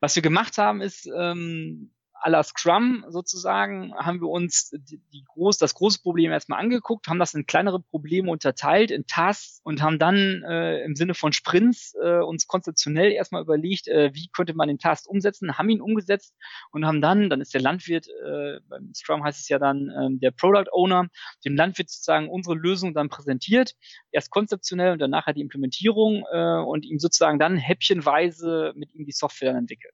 Was 0.00 0.16
wir 0.16 0.22
gemacht 0.22 0.58
haben, 0.58 0.80
ist 0.80 1.08
ähm, 1.16 1.94
à 2.22 2.30
la 2.30 2.42
Scrum 2.42 3.04
sozusagen 3.08 3.94
haben 3.94 4.20
wir 4.20 4.28
uns 4.28 4.70
die, 4.70 5.00
die 5.12 5.24
groß, 5.24 5.58
das 5.58 5.74
große 5.74 6.00
Problem 6.02 6.32
erstmal 6.32 6.60
angeguckt, 6.60 7.08
haben 7.08 7.18
das 7.18 7.34
in 7.34 7.46
kleinere 7.46 7.80
Probleme 7.80 8.30
unterteilt, 8.30 8.90
in 8.90 9.06
Tasks 9.06 9.60
und 9.64 9.82
haben 9.82 9.98
dann 9.98 10.42
äh, 10.42 10.82
im 10.82 10.96
Sinne 10.96 11.14
von 11.14 11.32
Sprints 11.32 11.94
äh, 12.02 12.18
uns 12.18 12.46
konzeptionell 12.46 13.12
erstmal 13.12 13.42
überlegt, 13.42 13.88
äh, 13.88 14.10
wie 14.14 14.28
könnte 14.34 14.54
man 14.54 14.68
den 14.68 14.78
Task 14.78 15.08
umsetzen, 15.08 15.58
haben 15.58 15.68
ihn 15.68 15.80
umgesetzt 15.80 16.34
und 16.72 16.86
haben 16.86 17.00
dann, 17.00 17.30
dann 17.30 17.40
ist 17.40 17.54
der 17.54 17.60
Landwirt, 17.60 18.08
äh, 18.08 18.60
beim 18.68 18.92
Scrum 18.94 19.22
heißt 19.22 19.40
es 19.40 19.48
ja 19.48 19.58
dann 19.58 19.88
äh, 19.88 20.18
der 20.18 20.30
Product 20.30 20.70
Owner, 20.72 21.08
dem 21.44 21.56
Landwirt 21.56 21.90
sozusagen 21.90 22.28
unsere 22.28 22.56
Lösung 22.56 22.94
dann 22.94 23.08
präsentiert, 23.08 23.74
erst 24.10 24.30
konzeptionell 24.30 24.92
und 24.92 24.98
dann 25.00 25.10
nachher 25.10 25.34
die 25.34 25.42
Implementierung 25.42 26.24
äh, 26.30 26.58
und 26.58 26.84
ihm 26.84 26.98
sozusagen 26.98 27.38
dann 27.38 27.56
häppchenweise 27.56 28.72
mit 28.74 28.94
ihm 28.94 29.04
die 29.04 29.12
Software 29.12 29.52
dann 29.52 29.60
entwickelt. 29.60 29.92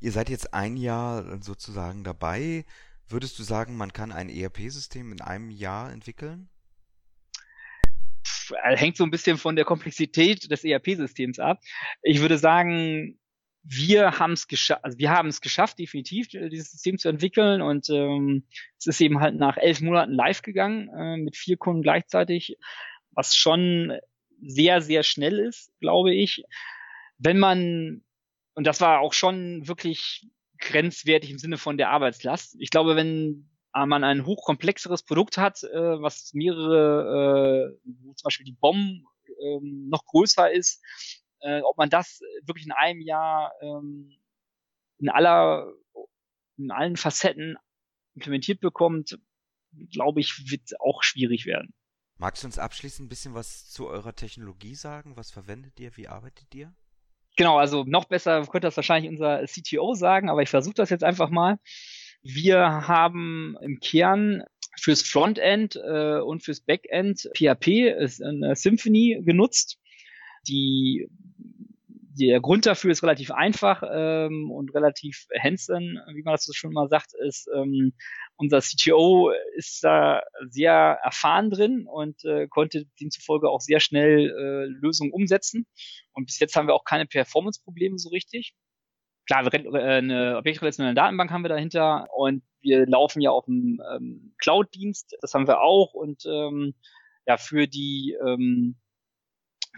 Ihr 0.00 0.12
seid 0.12 0.30
jetzt 0.30 0.54
ein 0.54 0.76
Jahr 0.76 1.42
sozusagen 1.42 2.04
dabei. 2.04 2.64
Würdest 3.06 3.38
du 3.38 3.42
sagen, 3.42 3.76
man 3.76 3.92
kann 3.92 4.12
ein 4.12 4.30
ERP-System 4.30 5.12
in 5.12 5.20
einem 5.20 5.50
Jahr 5.50 5.92
entwickeln? 5.92 6.48
Äh, 8.64 8.76
hängt 8.76 8.96
so 8.96 9.04
ein 9.04 9.10
bisschen 9.10 9.36
von 9.36 9.56
der 9.56 9.64
Komplexität 9.64 10.50
des 10.50 10.64
ERP-Systems 10.64 11.38
ab. 11.38 11.60
Ich 12.02 12.20
würde 12.20 12.38
sagen, 12.38 13.18
wir 13.62 14.18
haben 14.18 14.32
es 14.32 14.48
geschafft, 14.48 14.84
also 14.84 14.98
wir 14.98 15.10
haben 15.10 15.28
es 15.28 15.42
geschafft, 15.42 15.78
definitiv 15.78 16.28
dieses 16.28 16.70
System 16.70 16.96
zu 16.96 17.08
entwickeln 17.08 17.60
und 17.60 17.90
ähm, 17.90 18.44
es 18.78 18.86
ist 18.86 19.00
eben 19.02 19.20
halt 19.20 19.36
nach 19.36 19.58
elf 19.58 19.82
Monaten 19.82 20.12
live 20.12 20.40
gegangen 20.40 20.88
äh, 20.96 21.18
mit 21.18 21.36
vier 21.36 21.58
Kunden 21.58 21.82
gleichzeitig, 21.82 22.56
was 23.10 23.36
schon 23.36 23.98
sehr 24.40 24.80
sehr 24.80 25.02
schnell 25.02 25.38
ist, 25.38 25.72
glaube 25.80 26.14
ich. 26.14 26.42
Wenn 27.18 27.38
man 27.38 28.02
und 28.60 28.66
das 28.66 28.82
war 28.82 29.00
auch 29.00 29.14
schon 29.14 29.66
wirklich 29.66 30.28
grenzwertig 30.58 31.30
im 31.30 31.38
Sinne 31.38 31.56
von 31.56 31.78
der 31.78 31.88
Arbeitslast. 31.88 32.56
Ich 32.58 32.68
glaube, 32.68 32.94
wenn 32.94 33.48
man 33.72 34.04
ein 34.04 34.26
hochkomplexeres 34.26 35.02
Produkt 35.02 35.38
hat, 35.38 35.62
äh, 35.62 36.02
was 36.02 36.34
mehrere, 36.34 37.72
äh, 37.72 37.90
wo 38.02 38.12
zum 38.12 38.24
Beispiel 38.24 38.44
die 38.44 38.52
Bomben 38.52 39.06
äh, 39.28 39.60
noch 39.62 40.04
größer 40.04 40.52
ist, 40.52 40.84
äh, 41.40 41.62
ob 41.62 41.78
man 41.78 41.88
das 41.88 42.20
wirklich 42.42 42.66
in 42.66 42.72
einem 42.72 43.00
Jahr 43.00 43.50
ähm, 43.62 44.14
in 44.98 45.08
aller, 45.08 45.72
in 46.58 46.70
allen 46.70 46.98
Facetten 46.98 47.56
implementiert 48.14 48.60
bekommt, 48.60 49.18
glaube 49.90 50.20
ich, 50.20 50.50
wird 50.50 50.78
auch 50.80 51.02
schwierig 51.02 51.46
werden. 51.46 51.72
Magst 52.18 52.42
du 52.42 52.46
uns 52.46 52.58
abschließend 52.58 53.06
ein 53.06 53.08
bisschen 53.08 53.32
was 53.32 53.70
zu 53.70 53.86
eurer 53.88 54.14
Technologie 54.14 54.74
sagen? 54.74 55.16
Was 55.16 55.30
verwendet 55.30 55.80
ihr? 55.80 55.96
Wie 55.96 56.08
arbeitet 56.08 56.54
ihr? 56.54 56.74
Genau, 57.40 57.56
also 57.56 57.84
noch 57.86 58.04
besser 58.04 58.42
könnte 58.42 58.66
das 58.66 58.76
wahrscheinlich 58.76 59.10
unser 59.10 59.46
CTO 59.46 59.94
sagen, 59.94 60.28
aber 60.28 60.42
ich 60.42 60.50
versuche 60.50 60.74
das 60.74 60.90
jetzt 60.90 61.02
einfach 61.02 61.30
mal. 61.30 61.56
Wir 62.22 62.58
haben 62.86 63.56
im 63.62 63.80
Kern 63.80 64.42
fürs 64.78 65.00
Frontend 65.00 65.74
äh, 65.74 66.18
und 66.18 66.42
fürs 66.44 66.60
Backend 66.60 67.30
PHP 67.34 67.96
ist 67.98 68.22
eine 68.22 68.54
Symphony 68.56 69.22
genutzt. 69.24 69.78
Die 70.48 71.08
der 72.20 72.40
Grund 72.40 72.66
dafür 72.66 72.90
ist 72.90 73.02
relativ 73.02 73.30
einfach 73.30 73.82
ähm, 73.90 74.50
und 74.50 74.74
relativ 74.74 75.26
hands-on, 75.42 75.98
wie 76.14 76.22
man 76.22 76.34
das 76.34 76.44
so 76.44 76.52
schon 76.52 76.72
mal 76.72 76.88
sagt, 76.88 77.14
ist 77.14 77.48
ähm, 77.54 77.92
unser 78.36 78.60
CTO 78.60 79.32
ist 79.56 79.82
da 79.82 80.22
sehr 80.48 80.98
erfahren 81.02 81.50
drin 81.50 81.86
und 81.86 82.24
äh, 82.24 82.46
konnte 82.48 82.84
demzufolge 83.00 83.48
auch 83.48 83.60
sehr 83.60 83.80
schnell 83.80 84.30
äh, 84.30 84.66
Lösungen 84.80 85.12
umsetzen. 85.12 85.66
Und 86.20 86.26
bis 86.26 86.38
jetzt 86.38 86.56
haben 86.56 86.68
wir 86.68 86.74
auch 86.74 86.84
keine 86.84 87.06
Performance-Probleme 87.06 87.98
so 87.98 88.10
richtig. 88.10 88.54
Klar, 89.26 89.52
äh, 89.52 89.98
eine 89.98 90.36
objektrelationelle 90.36 90.94
Datenbank 90.94 91.30
haben 91.30 91.44
wir 91.44 91.48
dahinter 91.48 92.08
und 92.14 92.42
wir 92.60 92.86
laufen 92.86 93.20
ja 93.20 93.30
auf 93.30 93.46
dem 93.46 93.80
ähm, 93.94 94.34
Cloud-Dienst, 94.38 95.16
das 95.20 95.34
haben 95.34 95.46
wir 95.46 95.60
auch 95.60 95.94
und 95.94 96.24
ähm, 96.26 96.74
ja 97.26 97.36
für 97.36 97.66
die 97.66 98.16
ähm, 98.24 98.76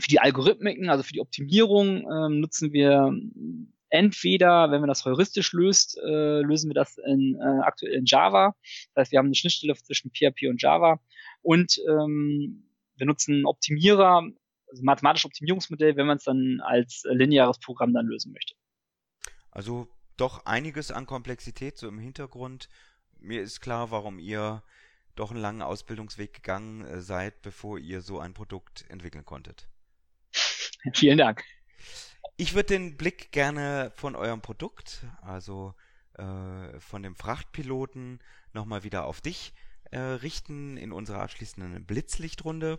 für 0.00 0.09
die 0.09 0.20
Algorithmiken, 0.20 0.88
also 0.88 1.02
für 1.02 1.12
die 1.12 1.20
Optimierung, 1.20 2.11
ähm, 2.11 2.40
nutzen 2.40 2.72
wir 2.72 3.12
entweder, 3.90 4.70
wenn 4.70 4.81
man 4.81 4.88
das 4.88 5.05
heuristisch 5.05 5.52
löst, 5.52 5.98
äh, 5.98 6.40
lösen 6.40 6.70
wir 6.70 6.74
das 6.74 6.96
in, 6.96 7.38
äh, 7.38 7.61
aktuell 7.62 7.92
in 7.92 8.07
Java. 8.07 8.57
Das 8.94 9.02
heißt, 9.02 9.12
wir 9.12 9.18
haben 9.18 9.26
eine 9.26 9.35
Schnittstelle 9.35 9.74
zwischen 9.74 10.11
PHP 10.11 10.48
und 10.48 10.62
Java. 10.62 10.98
Und 11.42 11.78
ähm, 11.87 12.64
wir 12.96 13.07
nutzen 13.07 13.44
Optimierer, 13.44 14.26
also 14.72 14.82
mathematisches 14.82 15.26
Optimierungsmodell, 15.26 15.96
wenn 15.96 16.06
man 16.06 16.16
es 16.16 16.24
dann 16.24 16.61
als 16.62 17.04
lineares 17.08 17.58
Programm 17.58 17.92
dann 17.92 18.06
lösen 18.06 18.32
möchte. 18.32 18.54
Also 19.50 19.87
doch 20.16 20.46
einiges 20.46 20.90
an 20.90 21.06
Komplexität 21.06 21.76
so 21.78 21.88
im 21.88 21.98
Hintergrund. 21.98 22.68
Mir 23.20 23.42
ist 23.42 23.61
klar, 23.61 23.90
warum 23.90 24.18
ihr 24.18 24.62
doch 25.14 25.30
einen 25.30 25.40
langen 25.40 25.62
Ausbildungsweg 25.62 26.32
gegangen 26.32 26.85
äh, 26.87 27.00
seid, 27.02 27.42
bevor 27.42 27.78
ihr 27.78 28.00
so 28.00 28.18
ein 28.18 28.32
Produkt 28.32 28.87
entwickeln 28.88 29.24
konntet. 29.24 29.68
Vielen 30.94 31.18
Dank. 31.18 31.44
Ich 32.38 32.54
würde 32.54 32.68
den 32.68 32.96
Blick 32.96 33.30
gerne 33.30 33.92
von 33.94 34.16
eurem 34.16 34.40
Produkt, 34.40 35.04
also 35.20 35.74
äh, 36.14 36.80
von 36.80 37.02
dem 37.02 37.14
Frachtpiloten, 37.14 38.20
nochmal 38.54 38.85
wieder 38.85 39.04
auf 39.04 39.20
dich 39.20 39.52
äh, 39.90 39.98
richten 39.98 40.78
in 40.78 40.92
unserer 40.92 41.20
abschließenden 41.20 41.85
Blitzlichtrunde. 41.85 42.78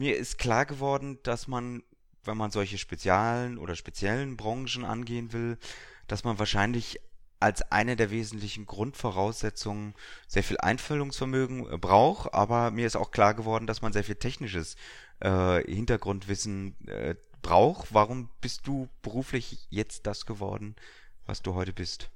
Mir 0.00 0.16
ist 0.16 0.38
klar 0.38 0.64
geworden, 0.64 1.18
dass 1.24 1.46
man, 1.46 1.82
wenn 2.24 2.38
man 2.38 2.50
solche 2.50 2.78
speziellen 2.78 3.58
oder 3.58 3.76
speziellen 3.76 4.38
Branchen 4.38 4.82
angehen 4.82 5.34
will, 5.34 5.58
dass 6.06 6.24
man 6.24 6.38
wahrscheinlich 6.38 7.02
als 7.38 7.60
eine 7.70 7.96
der 7.96 8.10
wesentlichen 8.10 8.64
Grundvoraussetzungen 8.64 9.92
sehr 10.26 10.42
viel 10.42 10.56
Einfühlungsvermögen 10.56 11.70
äh, 11.70 11.76
braucht, 11.76 12.32
aber 12.32 12.70
mir 12.70 12.86
ist 12.86 12.96
auch 12.96 13.10
klar 13.10 13.34
geworden, 13.34 13.66
dass 13.66 13.82
man 13.82 13.92
sehr 13.92 14.02
viel 14.02 14.14
technisches 14.14 14.76
äh, 15.20 15.62
Hintergrundwissen 15.70 16.76
äh, 16.88 17.14
braucht. 17.42 17.92
Warum 17.92 18.30
bist 18.40 18.66
du 18.66 18.88
beruflich 19.02 19.66
jetzt 19.68 20.06
das 20.06 20.24
geworden, 20.24 20.76
was 21.26 21.42
du 21.42 21.52
heute 21.52 21.74
bist? 21.74 22.08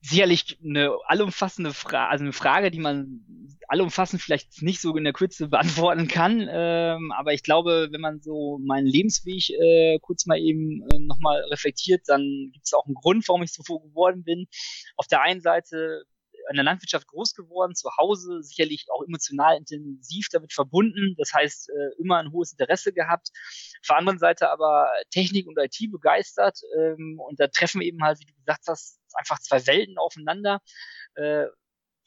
Sicherlich 0.00 0.58
eine 0.64 0.96
allumfassende 1.06 1.72
Frage, 1.74 2.10
also 2.10 2.24
eine 2.24 2.32
Frage, 2.32 2.70
die 2.70 2.78
man 2.78 3.24
allumfassend 3.68 4.22
vielleicht 4.22 4.62
nicht 4.62 4.80
so 4.80 4.96
in 4.96 5.04
der 5.04 5.12
Kürze 5.12 5.48
beantworten 5.48 6.08
kann. 6.08 6.48
Ähm, 6.50 7.12
aber 7.12 7.34
ich 7.34 7.42
glaube, 7.42 7.88
wenn 7.90 8.00
man 8.00 8.20
so 8.20 8.58
meinen 8.58 8.86
Lebensweg 8.86 9.50
äh, 9.50 9.98
kurz 10.00 10.26
mal 10.26 10.38
eben 10.38 10.82
äh, 10.90 10.98
nochmal 11.00 11.42
reflektiert, 11.50 12.02
dann 12.06 12.50
gibt 12.52 12.66
es 12.66 12.72
auch 12.72 12.86
einen 12.86 12.94
Grund, 12.94 13.26
warum 13.28 13.42
ich 13.42 13.52
so 13.52 13.62
geworden 13.62 14.24
bin. 14.24 14.46
Auf 14.96 15.06
der 15.06 15.22
einen 15.22 15.40
Seite 15.40 16.04
in 16.50 16.56
der 16.56 16.64
Landwirtschaft 16.64 17.06
groß 17.06 17.34
geworden, 17.34 17.74
zu 17.74 17.90
Hause 17.98 18.42
sicherlich 18.42 18.86
auch 18.92 19.04
emotional 19.04 19.56
intensiv 19.56 20.28
damit 20.30 20.52
verbunden. 20.52 21.14
Das 21.18 21.32
heißt, 21.34 21.70
äh, 21.70 22.00
immer 22.00 22.18
ein 22.18 22.32
hohes 22.32 22.52
Interesse 22.52 22.92
gehabt. 22.92 23.28
Auf 23.80 23.88
der 23.88 23.96
anderen 23.96 24.18
Seite 24.18 24.50
aber 24.50 24.90
Technik 25.10 25.46
und 25.46 25.58
IT 25.58 25.78
begeistert. 25.90 26.60
Ähm, 26.76 27.18
und 27.20 27.40
da 27.40 27.48
treffen 27.48 27.80
eben 27.80 28.02
halt, 28.02 28.20
wie 28.20 28.26
du 28.26 28.34
gesagt 28.34 28.64
hast, 28.66 29.00
einfach 29.14 29.38
zwei 29.40 29.66
Welten 29.66 29.98
aufeinander. 29.98 30.60
Äh, 31.14 31.46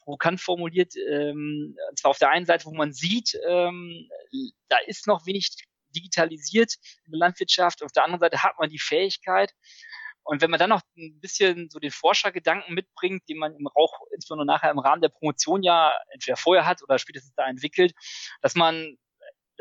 provokant 0.04 0.42
formuliert, 0.42 0.94
ähm, 0.96 1.76
zwar 1.96 2.12
auf 2.12 2.18
der 2.18 2.30
einen 2.30 2.48
Seite, 2.48 2.66
wo 2.66 2.74
man 2.74 2.92
sieht, 2.92 3.38
ähm, 3.48 4.10
da 4.68 4.78
ist 4.88 5.06
noch 5.06 5.28
wenig 5.28 5.52
digitalisiert 5.96 6.74
in 7.06 7.12
der 7.12 7.20
Landwirtschaft, 7.20 7.84
auf 7.84 7.92
der 7.92 8.06
anderen 8.06 8.20
Seite 8.20 8.42
hat 8.42 8.58
man 8.58 8.70
die 8.70 8.80
Fähigkeit, 8.80 9.54
und 10.24 10.42
wenn 10.42 10.52
man 10.52 10.60
dann 10.60 10.70
noch 10.70 10.82
ein 10.98 11.20
bisschen 11.20 11.70
so 11.70 11.80
den 11.80 11.92
Forschergedanken 11.92 12.74
mitbringt, 12.74 13.28
den 13.28 13.38
man 13.38 13.56
im 13.56 13.68
Rauch, 13.68 14.02
insbesondere 14.14 14.46
nachher 14.46 14.72
im 14.72 14.80
Rahmen 14.80 15.02
der 15.02 15.10
Promotion 15.10 15.64
ja 15.64 15.94
entweder 16.14 16.38
vorher 16.38 16.66
hat 16.66 16.84
oder 16.84 17.00
spätestens 17.00 17.34
da 17.36 17.48
entwickelt, 17.48 17.94
dass 18.42 18.56
man 18.56 18.98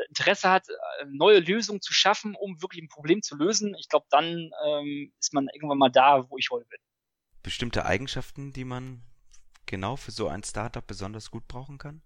Interesse 0.07 0.49
hat, 0.49 0.67
neue 1.07 1.39
Lösungen 1.39 1.81
zu 1.81 1.93
schaffen, 1.93 2.35
um 2.35 2.61
wirklich 2.61 2.81
ein 2.81 2.87
Problem 2.87 3.21
zu 3.21 3.35
lösen, 3.35 3.75
ich 3.79 3.87
glaube, 3.87 4.05
dann 4.09 4.51
ähm, 4.65 5.13
ist 5.19 5.33
man 5.33 5.47
irgendwann 5.53 5.77
mal 5.77 5.89
da, 5.89 6.29
wo 6.29 6.37
ich 6.37 6.49
heute 6.51 6.65
bin. 6.67 6.79
Bestimmte 7.43 7.85
Eigenschaften, 7.85 8.53
die 8.53 8.63
man 8.65 9.03
genau 9.65 9.95
für 9.95 10.11
so 10.11 10.27
ein 10.27 10.43
Startup 10.43 10.85
besonders 10.85 11.31
gut 11.31 11.47
brauchen 11.47 11.77
kann? 11.77 12.01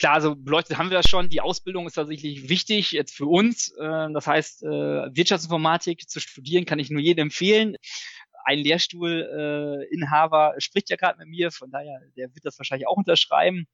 klar, 0.00 0.14
also 0.14 0.34
beleuchtet 0.34 0.78
haben 0.78 0.90
wir 0.90 0.96
das 0.96 1.08
schon. 1.08 1.28
Die 1.28 1.40
Ausbildung 1.40 1.86
ist 1.86 1.94
tatsächlich 1.94 2.48
wichtig 2.48 2.90
jetzt 2.92 3.14
für 3.14 3.26
uns. 3.26 3.72
Äh, 3.78 4.08
das 4.12 4.26
heißt, 4.26 4.64
äh, 4.64 4.66
Wirtschaftsinformatik 4.68 6.08
zu 6.08 6.18
studieren 6.18 6.64
kann 6.64 6.80
ich 6.80 6.90
nur 6.90 7.00
jedem 7.00 7.26
empfehlen. 7.26 7.76
Ein 8.44 8.58
Lehrstuhlinhaber 8.58 10.54
spricht 10.58 10.90
ja 10.90 10.96
gerade 10.96 11.18
mit 11.18 11.28
mir, 11.28 11.52
von 11.52 11.70
daher, 11.70 12.00
der 12.16 12.34
wird 12.34 12.44
das 12.44 12.58
wahrscheinlich 12.58 12.88
auch 12.88 12.96
unterschreiben. 12.96 13.66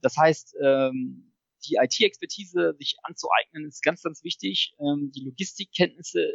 Das 0.00 0.16
heißt, 0.16 0.56
ähm, 0.62 1.32
die 1.66 1.76
IT-Expertise 1.76 2.74
sich 2.78 2.96
anzueignen, 3.02 3.66
ist 3.66 3.82
ganz, 3.82 4.02
ganz 4.02 4.24
wichtig. 4.24 4.74
Ähm, 4.78 5.12
die 5.14 5.24
Logistikkenntnisse 5.24 6.32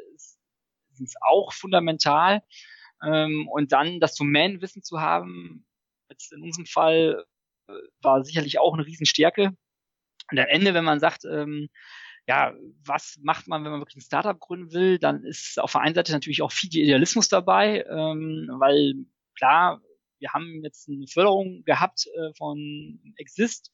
sind 0.93 1.09
auch 1.21 1.53
fundamental. 1.53 2.43
Ähm, 3.03 3.47
und 3.49 3.71
dann 3.71 3.99
das 3.99 4.15
Domänenwissen 4.15 4.83
zu 4.83 5.01
haben, 5.01 5.65
jetzt 6.09 6.31
in 6.33 6.43
unserem 6.43 6.65
Fall 6.65 7.25
war 8.01 8.23
sicherlich 8.23 8.59
auch 8.59 8.73
eine 8.73 8.85
Riesenstärke. 8.85 9.55
Und 10.31 10.39
am 10.39 10.47
Ende, 10.47 10.73
wenn 10.73 10.85
man 10.85 10.99
sagt, 10.99 11.25
ähm, 11.25 11.69
ja, 12.27 12.53
was 12.85 13.17
macht 13.21 13.47
man, 13.47 13.63
wenn 13.63 13.71
man 13.71 13.81
wirklich 13.81 13.97
ein 13.97 14.01
Startup 14.01 14.39
gründen 14.39 14.71
will, 14.73 14.99
dann 14.99 15.23
ist 15.23 15.59
auf 15.59 15.71
der 15.73 15.81
einen 15.81 15.95
Seite 15.95 16.11
natürlich 16.11 16.41
auch 16.41 16.51
viel 16.51 16.69
Idealismus 16.69 17.29
dabei, 17.29 17.83
ähm, 17.89 18.47
weil 18.59 18.93
klar, 19.35 19.81
wir 20.19 20.31
haben 20.33 20.63
jetzt 20.63 20.87
eine 20.87 21.07
Förderung 21.07 21.63
gehabt 21.65 22.05
äh, 22.15 22.33
von 22.37 23.13
Exist, 23.17 23.71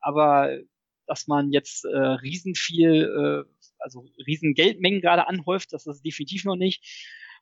aber 0.00 0.58
dass 1.06 1.26
man 1.26 1.52
jetzt 1.52 1.84
äh, 1.84 1.96
riesen 1.96 2.54
viel, 2.54 3.04
äh, 3.46 3.64
also 3.78 4.04
riesen 4.26 4.54
Geldmengen 4.54 5.00
gerade 5.00 5.28
anhäuft, 5.28 5.72
das 5.72 5.86
ist 5.86 6.04
definitiv 6.04 6.44
noch 6.44 6.56
nicht. 6.56 6.84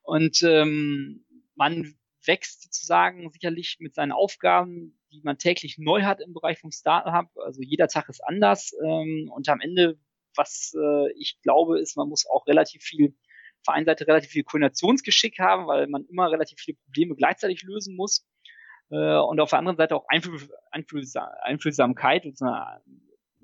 Und 0.03 0.43
ähm, 0.43 1.25
man 1.55 1.95
wächst 2.27 2.63
sozusagen 2.63 3.31
sicherlich 3.31 3.77
mit 3.81 3.95
seinen 3.95 4.13
Aufgaben, 4.13 4.99
die 5.13 5.21
man 5.23 5.39
täglich 5.39 5.79
neu 5.79 6.03
hat 6.03 6.21
im 6.21 6.33
Bereich 6.35 6.59
vom 6.59 6.71
Startup. 6.71 7.29
Also 7.37 7.63
jeder 7.63 7.89
Tag 7.89 8.09
ist 8.09 8.23
anders. 8.25 8.73
Ähm, 8.85 9.31
und 9.35 9.49
am 9.49 9.61
Ende, 9.61 9.99
was 10.37 10.75
äh, 10.77 11.13
ich 11.19 11.39
glaube, 11.43 11.81
ist, 11.81 11.97
man 11.97 12.09
muss 12.09 12.27
auch 12.27 12.47
relativ 12.47 12.83
viel, 12.83 13.15
auf 13.59 13.67
der 13.69 13.75
einen 13.75 13.87
Seite 13.87 14.07
relativ 14.07 14.31
viel 14.31 14.45
Koordinationsgeschick 14.45 15.39
haben, 15.39 15.67
weil 15.67 15.87
man 15.87 16.05
immer 16.07 16.31
relativ 16.31 16.59
viele 16.59 16.77
Probleme 16.85 17.15
gleichzeitig 17.15 17.63
lösen 17.63 17.97
muss. 17.97 18.27
Äh, 18.91 19.17
und 19.19 19.41
auf 19.41 19.51
der 19.51 19.59
anderen 19.59 19.77
Seite 19.77 19.97
auch 19.97 20.07
Einfühlsam 20.09 21.29
Einfühlsamkeit 21.43 22.27
und 22.27 22.41
eine, 22.43 22.81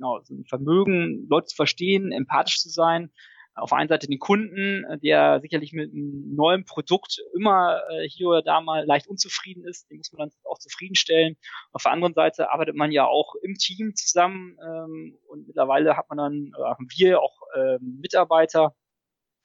genau, 0.00 0.20
so 0.22 0.34
ein 0.34 0.44
Vermögen, 0.46 1.26
Leute 1.28 1.48
zu 1.48 1.56
verstehen, 1.56 2.10
empathisch 2.10 2.60
zu 2.60 2.70
sein 2.70 3.10
auf 3.54 3.70
der 3.70 3.78
einen 3.78 3.88
Seite 3.88 4.06
den 4.06 4.18
Kunden, 4.18 4.84
äh, 4.84 4.98
der 4.98 5.40
sicherlich 5.40 5.72
mit 5.72 5.92
einem 5.92 6.34
neuen 6.34 6.64
Produkt 6.64 7.20
immer 7.34 7.80
äh, 7.90 8.08
hier 8.08 8.28
oder 8.28 8.42
da 8.42 8.60
mal 8.60 8.84
leicht 8.86 9.06
unzufrieden 9.06 9.64
ist, 9.64 9.90
den 9.90 9.98
muss 9.98 10.12
man 10.12 10.28
dann 10.28 10.36
auch 10.44 10.58
zufriedenstellen. 10.58 11.36
Auf 11.72 11.82
der 11.82 11.92
anderen 11.92 12.14
Seite 12.14 12.50
arbeitet 12.50 12.76
man 12.76 12.92
ja 12.92 13.06
auch 13.06 13.34
im 13.42 13.54
Team 13.54 13.94
zusammen 13.94 14.56
ähm, 14.64 15.18
und 15.28 15.46
mittlerweile 15.46 15.96
hat 15.96 16.08
man 16.08 16.18
dann, 16.18 16.52
äh, 16.56 16.62
haben 16.62 16.88
wir 16.96 17.20
auch 17.20 17.36
äh, 17.54 17.78
Mitarbeiter, 17.80 18.74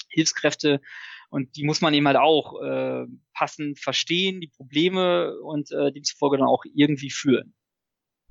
Hilfskräfte 0.10 0.82
und 1.30 1.56
die 1.58 1.66
muss 1.66 1.82
man 1.82 1.94
eben 1.94 2.08
halt 2.08 2.18
auch 2.18 2.62
äh, 2.62 3.06
passend 3.34 3.80
verstehen, 3.80 4.40
die 4.40 4.48
Probleme 4.48 5.38
und 5.42 5.72
äh, 5.72 5.92
demzufolge 5.92 6.38
dann 6.38 6.48
auch 6.48 6.64
irgendwie 6.74 7.10
führen. 7.10 7.54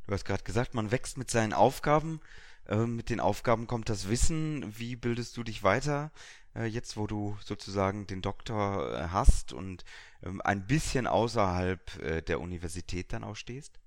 Du 0.07 0.13
hast 0.13 0.25
gerade 0.25 0.45
gesagt, 0.45 0.75
man 0.75 0.91
wächst 0.91 1.17
mit 1.17 1.31
seinen 1.31 1.53
Aufgaben. 1.53 2.21
Ähm, 2.69 2.97
mit 2.97 3.11
den 3.11 3.21
Aufgaben 3.21 3.67
kommt 3.67 3.89
das 3.89 4.09
Wissen. 4.09 4.79
Wie 4.79 4.97
bildest 4.97 5.37
du 5.37 5.43
dich 5.43 5.63
weiter, 5.63 6.13
äh, 6.55 6.65
jetzt 6.65 6.97
wo 6.97 7.07
du 7.07 7.37
sozusagen 7.45 8.07
den 8.07 8.23
Doktor 8.23 8.93
äh, 8.93 9.09
hast 9.09 9.53
und 9.53 9.85
ähm, 10.23 10.41
ein 10.43 10.67
bisschen 10.67 11.07
außerhalb 11.07 12.03
äh, 12.03 12.23
der 12.23 12.41
Universität 12.41 13.13
dann 13.13 13.25
auch 13.25 13.37
stehst? 13.37 13.79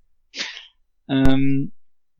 Ähm, 1.08 1.72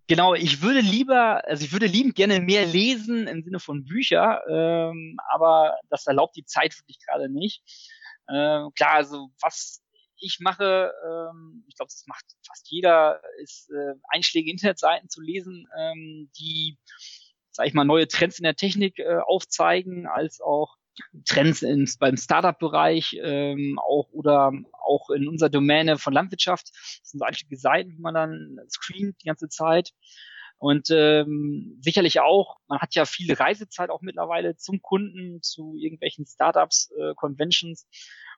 genau, 0.06 0.34
ich 0.34 0.62
würde 0.62 0.80
lieber, 0.80 1.44
also 1.46 1.64
ich 1.64 1.72
würde 1.72 1.86
liebend 1.86 2.14
gerne 2.14 2.40
mehr 2.40 2.66
lesen 2.66 3.26
im 3.26 3.42
Sinne 3.42 3.60
von 3.60 3.84
Bücher, 3.84 4.42
ähm, 4.48 5.16
aber 5.32 5.76
das 5.90 6.06
erlaubt 6.06 6.36
die 6.36 6.44
Zeit 6.44 6.76
wirklich 6.78 6.98
gerade 7.04 7.28
nicht. 7.28 7.62
Ähm, 8.30 8.70
klar, 8.74 8.94
also 8.94 9.30
was 9.40 9.82
ich 10.20 10.38
mache, 10.40 10.92
ähm, 11.04 11.64
ich 11.68 11.76
glaube, 11.76 11.90
das 11.90 12.04
macht 12.06 12.24
fast 12.46 12.70
jeder, 12.70 13.20
ist 13.42 13.70
äh, 13.70 13.94
Einschläge 14.08 14.50
Internetseiten 14.50 15.08
zu 15.08 15.20
lesen, 15.20 15.66
ähm, 15.78 16.30
die, 16.38 16.78
sag 17.50 17.66
ich 17.66 17.74
mal, 17.74 17.84
neue 17.84 18.08
Trends 18.08 18.38
in 18.38 18.44
der 18.44 18.56
Technik 18.56 18.98
äh, 18.98 19.18
aufzeigen, 19.18 20.06
als 20.06 20.40
auch 20.40 20.76
Trends 21.24 21.62
ins, 21.62 21.96
beim 21.98 22.16
Startup-Bereich 22.16 23.16
ähm, 23.22 23.78
auch 23.78 24.08
oder 24.10 24.52
auch 24.72 25.10
in 25.10 25.28
unserer 25.28 25.50
Domäne 25.50 25.98
von 25.98 26.12
Landwirtschaft. 26.12 26.70
Das 26.72 27.10
sind 27.10 27.20
so 27.20 27.24
einschlägige 27.24 27.58
Seiten, 27.58 27.90
die 27.90 28.00
man 28.00 28.14
dann 28.14 28.58
screent 28.68 29.16
die 29.22 29.26
ganze 29.26 29.48
Zeit. 29.48 29.92
Und 30.58 30.90
ähm, 30.90 31.78
sicherlich 31.80 32.18
auch, 32.20 32.56
man 32.66 32.80
hat 32.80 32.96
ja 32.96 33.04
viel 33.04 33.32
Reisezeit 33.32 33.90
auch 33.90 34.02
mittlerweile 34.02 34.56
zum 34.56 34.82
Kunden, 34.82 35.40
zu 35.40 35.76
irgendwelchen 35.76 36.26
Startups, 36.26 36.90
äh, 36.98 37.14
Conventions. 37.14 37.86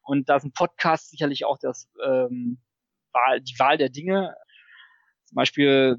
Und 0.02 0.28
da 0.28 0.36
ist 0.36 0.44
ein 0.44 0.52
Podcast 0.52 1.10
sicherlich 1.10 1.44
auch 1.44 1.58
das, 1.58 1.88
ähm, 2.04 2.58
Wahl, 3.12 3.40
die 3.40 3.58
Wahl 3.58 3.78
der 3.78 3.88
Dinge. 3.88 4.34
Zum 5.24 5.36
Beispiel 5.36 5.98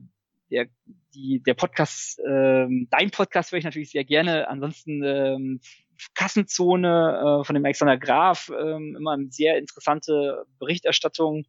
der, 0.49 0.67
die, 1.13 1.41
der 1.43 1.53
Podcast, 1.53 2.19
ähm, 2.27 2.87
dein 2.91 3.11
Podcast 3.11 3.51
höre 3.51 3.59
ich 3.59 3.65
natürlich 3.65 3.91
sehr 3.91 4.03
gerne. 4.03 4.47
Ansonsten 4.47 5.03
ähm, 5.03 5.61
Kassenzone 6.15 7.41
äh, 7.41 7.45
von 7.45 7.53
dem 7.53 7.63
Alexander 7.63 7.97
Graf, 7.97 8.51
ähm, 8.57 8.95
immer 8.97 9.11
eine 9.11 9.29
sehr 9.29 9.57
interessante 9.57 10.45
Berichterstattung 10.59 11.45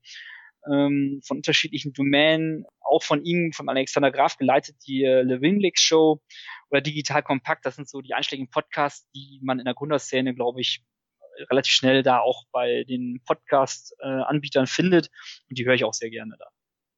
ähm, 0.70 1.20
von 1.26 1.38
unterschiedlichen 1.38 1.92
Domänen, 1.92 2.64
auch 2.80 3.02
von 3.02 3.24
ihm, 3.24 3.52
von 3.52 3.68
Alexander 3.68 4.12
Graf 4.12 4.36
geleitet, 4.36 4.76
die 4.86 5.04
äh, 5.04 5.22
Le 5.22 5.40
Winglix 5.40 5.80
Show 5.80 6.20
oder 6.70 6.80
Digital 6.80 7.22
Kompakt. 7.22 7.66
Das 7.66 7.76
sind 7.76 7.88
so 7.88 8.00
die 8.00 8.14
einschlägigen 8.14 8.50
Podcasts, 8.50 9.10
die 9.12 9.40
man 9.42 9.58
in 9.58 9.64
der 9.64 9.74
Gründerszene, 9.74 10.34
glaube 10.34 10.60
ich, 10.60 10.84
relativ 11.50 11.72
schnell 11.72 12.02
da 12.02 12.20
auch 12.20 12.44
bei 12.52 12.84
den 12.84 13.20
Podcast-Anbietern 13.24 14.66
findet. 14.66 15.10
Und 15.48 15.58
die 15.58 15.64
höre 15.64 15.74
ich 15.74 15.84
auch 15.84 15.94
sehr 15.94 16.10
gerne 16.10 16.36
da. 16.38 16.46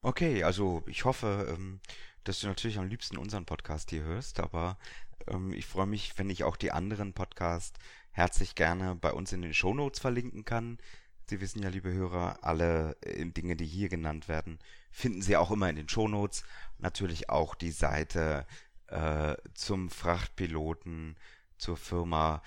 Okay, 0.03 0.45
also 0.45 0.83
ich 0.87 1.05
hoffe, 1.05 1.47
ähm, 1.49 1.81
dass 2.25 2.41
du 2.41 2.47
natürlich 2.47 2.79
am 2.79 2.89
liebsten 2.89 3.17
unseren 3.17 3.47
Podcast 3.47 3.91
hier 3.91 4.03
hörst, 4.03 4.41
aber 4.41 4.79
ähm, 5.29 5.53
ich 5.53 5.67
freue 5.67 5.87
mich, 5.87 6.19
wenn 6.19 6.31
ich 6.31 6.45
auch 6.45 6.57
die 6.57 6.73
anderen 6.73 7.13
Podcasts 7.13 7.79
herzlich 8.11 8.55
gerne 8.55 8.95
bei 8.95 9.13
uns 9.13 9.33
in 9.33 9.43
den 9.43 9.55
Show 9.55 9.75
Notes 9.75 10.01
verlinken 10.01 10.45
kann. 10.45 10.79
Sie 11.27 11.41
wissen 11.41 11.63
ja, 11.63 11.71
liebe 11.71 11.93
Hörer, 11.93 12.39
alle 12.43 12.97
äh, 13.03 13.25
Dinge, 13.25 13.57
die 13.57 13.67
hier 13.67 13.89
genannt 13.89 14.29
werden, 14.29 14.59
finden 14.91 15.23
Sie 15.23 15.37
auch 15.37 15.51
immer 15.51 15.71
in 15.71 15.77
den 15.77 15.89
Show 15.89 16.07
Notes. 16.07 16.45
Natürlich 16.79 17.31
auch 17.31 17.55
die 17.55 17.71
Seite 17.71 18.47
äh, 18.89 19.37
zum 19.55 19.89
Frachtpiloten, 19.89 21.17
zur 21.57 21.77
Firma 21.77 22.43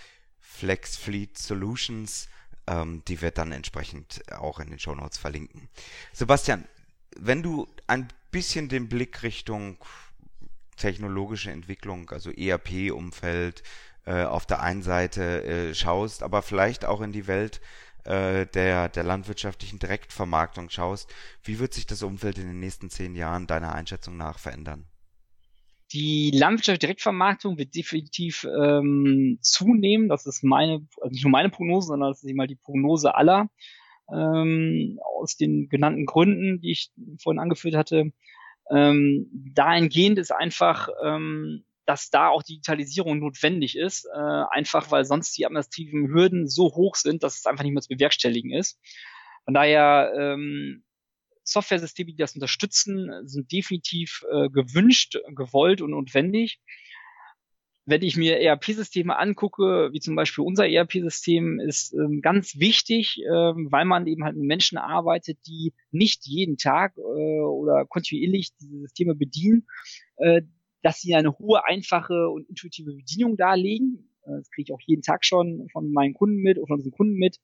Flex 0.48 0.98
Fleet 0.98 1.38
Solutions. 1.38 2.30
ähm, 2.68 3.02
die 3.08 3.22
wir 3.22 3.32
dann 3.32 3.52
entsprechend 3.52 4.22
auch 4.32 4.60
in 4.60 4.70
den 4.70 4.80
Show 4.80 4.94
Notes 4.94 5.18
verlinken. 5.18 5.70
Sebastian, 6.14 6.66
wenn 7.18 7.42
du 7.42 7.68
ein 7.88 8.10
bisschen 8.32 8.70
den 8.70 8.90
Blick 8.90 9.24
Richtung 9.24 9.78
technologische 10.76 11.50
Entwicklung, 11.50 12.10
also 12.12 12.30
ERP-Umfeld, 12.30 13.64
äh, 14.06 14.24
auf 14.24 14.46
der 14.46 14.62
einen 14.62 14.84
Seite 14.84 15.44
äh, 15.44 15.74
schaust, 15.74 16.24
aber 16.24 16.42
vielleicht 16.42 16.86
auch 16.86 17.02
in 17.02 17.12
die 17.12 17.28
Welt 17.28 17.62
äh, 18.04 18.46
der, 18.46 18.90
der 18.90 19.04
landwirtschaftlichen 19.04 19.80
Direktvermarktung 19.80 20.70
schaust, 20.70 21.10
wie 21.44 21.60
wird 21.60 21.74
sich 21.74 21.88
das 21.88 22.04
Umfeld 22.04 22.38
in 22.38 22.48
den 22.48 22.60
nächsten 22.60 22.90
zehn 22.90 23.16
Jahren 23.16 23.48
deiner 23.48 23.74
Einschätzung 23.74 24.18
nach 24.18 24.40
verändern? 24.40 24.86
Die 25.94 26.32
landwirtschaftliche 26.32 26.80
Direktvermarktung 26.80 27.58
wird 27.58 27.76
definitiv 27.76 28.46
ähm, 28.46 29.40
zunehmen. 29.42 30.10
Das 30.10 30.26
ist 30.26 30.44
meine, 30.44 30.86
also 31.02 31.12
nicht 31.12 31.24
nur 31.24 31.32
meine 31.32 31.50
Prognose, 31.50 31.88
sondern 31.88 32.12
das 32.12 32.24
ist 32.24 32.36
mal 32.36 32.48
die 32.48 32.56
Prognose 32.56 33.16
aller. 33.16 33.50
Ähm, 34.14 35.00
aus 35.04 35.36
den 35.36 35.70
genannten 35.70 36.06
Gründen, 36.06 36.62
die 36.62 36.72
ich 36.72 36.92
vorhin 37.22 37.40
angeführt 37.40 37.76
hatte. 37.76 38.12
Ähm, 38.70 39.28
dahingehend 39.54 40.20
ist 40.20 40.32
einfach, 40.32 40.90
ähm, 41.04 41.66
dass 41.86 42.10
da 42.10 42.28
auch 42.30 42.44
Digitalisierung 42.44 43.20
notwendig 43.20 43.78
ist, 43.78 44.06
äh, 44.14 44.44
einfach 44.52 44.92
weil 44.92 45.06
sonst 45.06 45.38
die 45.38 45.46
administrativen 45.46 46.10
Hürden 46.10 46.48
so 46.48 46.76
hoch 46.76 46.96
sind, 46.96 47.24
dass 47.24 47.38
es 47.38 47.46
einfach 47.46 47.64
nicht 47.64 47.74
mehr 47.74 47.82
zu 47.82 47.90
bewerkstelligen 47.90 48.52
ist. 48.52 48.80
Von 49.46 49.54
daher 49.54 50.12
ähm, 50.18 50.84
Software-Systeme, 51.48 52.12
die 52.12 52.18
das 52.18 52.36
unterstützen, 52.36 53.10
sind 53.26 53.52
definitiv 53.52 54.24
äh, 54.32 54.50
gewünscht, 54.50 55.18
gewollt 55.34 55.82
und 55.82 55.92
notwendig. 55.92 56.60
Wenn 57.86 58.02
ich 58.02 58.18
mir 58.18 58.42
ERP-Systeme 58.42 59.18
angucke, 59.18 59.90
wie 59.94 60.02
zum 60.02 60.18
Beispiel 60.18 60.44
unser 60.44 60.68
ERP-System, 60.68 61.62
ist 61.62 61.94
ähm, 61.94 62.20
ganz 62.22 62.60
wichtig, 62.60 63.22
ähm, 63.32 63.70
weil 63.72 63.86
man 63.86 64.08
eben 64.08 64.26
halt 64.26 64.36
mit 64.36 64.46
Menschen 64.46 64.78
arbeitet, 64.78 65.38
die 65.48 65.74
nicht 65.92 66.28
jeden 66.28 66.58
Tag 66.58 66.98
äh, 66.98 67.02
oder 67.02 67.86
kontinuierlich 67.86 68.50
diese 68.60 68.80
Systeme 68.80 69.16
bedienen, 69.16 69.68
äh, 70.18 70.42
dass 70.82 71.00
sie 71.00 71.16
eine 71.16 71.38
hohe, 71.40 71.64
einfache 71.66 72.28
und 72.28 72.50
intuitive 72.50 72.94
Bedienung 72.94 73.38
darlegen. 73.38 74.10
Äh, 74.26 74.32
das 74.40 74.52
kriege 74.52 74.66
ich 74.68 74.74
auch 74.74 74.86
jeden 74.86 75.02
Tag 75.02 75.24
schon 75.24 75.70
von 75.72 75.90
meinen 75.94 76.14
Kunden 76.14 76.42
mit 76.42 76.58
oder 76.58 76.68
von 76.68 76.80
unseren 76.80 76.92
Kunden 76.92 77.16
mit. 77.16 77.38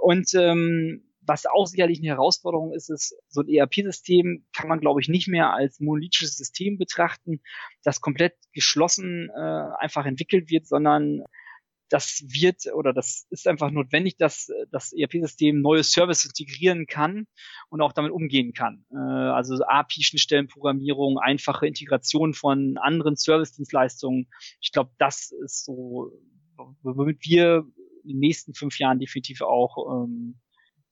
Und 0.00 0.32
ähm, 0.34 1.02
was 1.26 1.46
auch 1.46 1.66
sicherlich 1.66 1.98
eine 1.98 2.08
Herausforderung 2.08 2.72
ist, 2.72 2.90
ist, 2.90 3.14
so 3.28 3.42
ein 3.42 3.48
ERP-System 3.48 4.46
kann 4.54 4.68
man, 4.68 4.80
glaube 4.80 5.00
ich, 5.00 5.08
nicht 5.08 5.28
mehr 5.28 5.52
als 5.52 5.80
monolithisches 5.80 6.36
System 6.36 6.78
betrachten, 6.78 7.40
das 7.82 8.00
komplett 8.00 8.34
geschlossen 8.52 9.30
äh, 9.30 9.40
einfach 9.78 10.06
entwickelt 10.06 10.50
wird, 10.50 10.66
sondern 10.66 11.22
das 11.88 12.24
wird 12.26 12.62
oder 12.74 12.92
das 12.92 13.26
ist 13.30 13.46
einfach 13.46 13.70
notwendig, 13.70 14.16
dass 14.16 14.50
das 14.70 14.92
ERP-System 14.92 15.60
neue 15.60 15.84
Services 15.84 16.26
integrieren 16.26 16.86
kann 16.86 17.26
und 17.68 17.80
auch 17.80 17.92
damit 17.92 18.12
umgehen 18.12 18.52
kann. 18.52 18.84
Äh, 18.90 18.96
also 18.96 19.62
API-Schnittstellenprogrammierung, 19.64 21.18
einfache 21.18 21.66
Integration 21.66 22.34
von 22.34 22.76
anderen 22.78 23.16
Service-Dienstleistungen. 23.16 24.28
Ich 24.60 24.72
glaube, 24.72 24.90
das 24.98 25.32
ist 25.44 25.64
so, 25.64 26.10
womit 26.82 27.24
wir 27.24 27.66
in 28.02 28.10
den 28.10 28.18
nächsten 28.18 28.54
fünf 28.54 28.78
Jahren 28.78 28.98
definitiv 28.98 29.42
auch 29.42 30.04
ähm, 30.04 30.40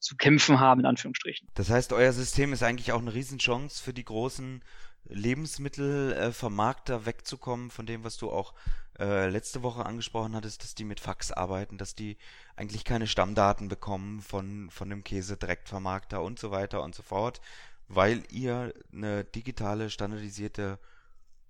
zu 0.04 0.16
kämpfen 0.16 0.60
haben, 0.60 0.80
in 0.80 0.86
Anführungsstrichen. 0.86 1.48
Das 1.54 1.70
heißt, 1.70 1.92
euer 1.92 2.12
System 2.12 2.52
ist 2.52 2.62
eigentlich 2.62 2.92
auch 2.92 3.00
eine 3.00 3.14
Riesenchance 3.14 3.82
für 3.82 3.94
die 3.94 4.04
großen 4.04 4.62
Lebensmittelvermarkter 5.06 7.06
wegzukommen 7.06 7.70
von 7.70 7.86
dem, 7.86 8.04
was 8.04 8.16
du 8.16 8.30
auch 8.30 8.54
äh, 8.98 9.28
letzte 9.28 9.62
Woche 9.62 9.84
angesprochen 9.84 10.34
hattest, 10.34 10.62
dass 10.62 10.74
die 10.74 10.84
mit 10.84 11.00
Fax 11.00 11.32
arbeiten, 11.32 11.78
dass 11.78 11.94
die 11.94 12.16
eigentlich 12.56 12.84
keine 12.84 13.06
Stammdaten 13.06 13.68
bekommen 13.68 14.22
von, 14.22 14.70
von 14.70 14.88
dem 14.88 15.04
Käse-Direktvermarkter 15.04 16.22
und 16.22 16.38
so 16.38 16.50
weiter 16.50 16.82
und 16.82 16.94
so 16.94 17.02
fort, 17.02 17.40
weil 17.88 18.22
ihr 18.30 18.72
eine 18.92 19.24
digitale, 19.24 19.90
standardisierte 19.90 20.78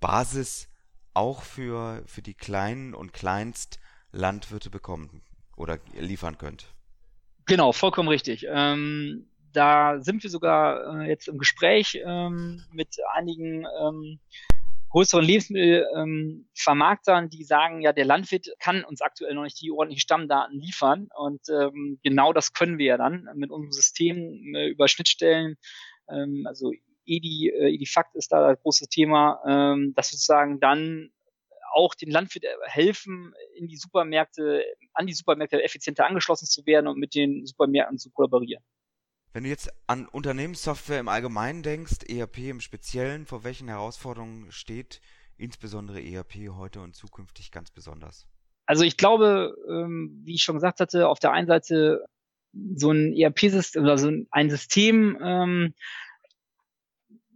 Basis 0.01 0.69
auch 1.13 1.43
für, 1.43 2.03
für 2.07 2.23
die 2.23 2.35
kleinen 2.35 2.95
und 2.95 3.13
Kleinstlandwirte 3.13 4.71
bekommen 4.71 5.23
oder 5.57 5.79
liefern 5.95 6.39
könnt. 6.39 6.74
Genau, 7.47 7.73
vollkommen 7.73 8.09
richtig. 8.09 8.47
Ähm, 8.49 9.29
da 9.53 10.01
sind 10.01 10.23
wir 10.23 10.31
sogar 10.31 11.03
äh, 11.03 11.09
jetzt 11.09 11.29
im 11.29 11.39
Gespräch 11.39 12.01
ähm, 12.05 12.65
mit 12.73 12.97
einigen 13.13 13.67
ähm, 13.81 14.19
größeren 14.91 15.25
Lebensmittelvermarktern, 15.25 17.25
ähm, 17.25 17.31
die 17.31 17.45
sagen, 17.45 17.81
ja, 17.81 17.93
der 17.93 18.05
Landwirt 18.05 18.49
kann 18.61 18.85
uns 18.85 19.01
aktuell 19.01 19.35
noch 19.35 19.43
nicht 19.43 19.61
die 19.61 19.73
ordentlichen 19.73 20.01
Stammdaten 20.01 20.59
liefern. 20.59 21.09
Und 21.17 21.43
ähm, 21.51 21.99
genau 22.03 22.33
das 22.33 22.53
können 22.53 22.79
wir 22.79 22.87
ja 22.87 22.97
dann 22.97 23.29
mit 23.35 23.51
unserem 23.51 23.73
System 23.73 24.55
äh, 24.55 24.69
über 24.69 24.89
Schnittstellen, 24.89 25.57
ähm, 26.09 26.45
also 26.47 26.73
EDI, 27.07 27.51
äh, 27.51 27.75
EDIFACT 27.75 28.17
ist 28.17 28.33
da 28.33 28.49
das 28.49 28.63
große 28.63 28.89
Thema, 28.89 29.41
ähm, 29.47 29.93
dass 29.97 30.11
sozusagen 30.11 30.61
dann 30.61 31.11
auch 31.75 31.95
den 31.95 32.11
Landwirt 32.11 32.45
helfen, 32.63 33.35
in 33.57 33.69
die 33.69 33.77
Supermärkte, 33.77 34.65
an 34.93 35.07
die 35.07 35.13
Supermärkte 35.13 35.63
effizienter 35.63 36.07
angeschlossen 36.07 36.47
zu 36.47 36.65
werden 36.67 36.87
und 36.87 36.99
mit 36.99 37.15
den 37.15 37.45
Supermärkten 37.47 37.99
zu 37.99 38.11
kollaborieren. 38.11 38.63
Wenn 39.33 39.43
du 39.43 39.51
jetzt 39.51 39.71
an 39.89 40.07
Unternehmenssoftware 40.07 41.01
im 41.01 41.09
Allgemeinen 41.09 41.65
denkst, 41.65 42.05
ERP 42.09 42.39
im 42.51 42.61
Speziellen, 42.61 43.27
vor 43.27 43.43
welchen 43.43 43.67
Herausforderungen 43.69 44.53
steht 44.53 45.01
insbesondere 45.37 46.01
ERP 46.01 46.51
heute 46.51 46.81
und 46.81 46.95
zukünftig 46.95 47.51
ganz 47.51 47.73
besonders? 47.73 48.29
Also 48.67 48.85
ich 48.85 48.97
glaube, 48.97 49.57
ähm, 49.69 50.23
wie 50.25 50.35
ich 50.35 50.43
schon 50.43 50.55
gesagt 50.55 50.81
hatte, 50.81 51.09
auf 51.09 51.19
der 51.19 51.33
einen 51.33 51.49
Seite 51.49 52.05
so 52.77 52.93
ein 52.93 53.13
ERP-System 53.13 53.83
oder 53.83 53.99
so 53.99 54.11
ein 54.31 54.51
System, 54.51 55.19
ähm, 55.21 55.75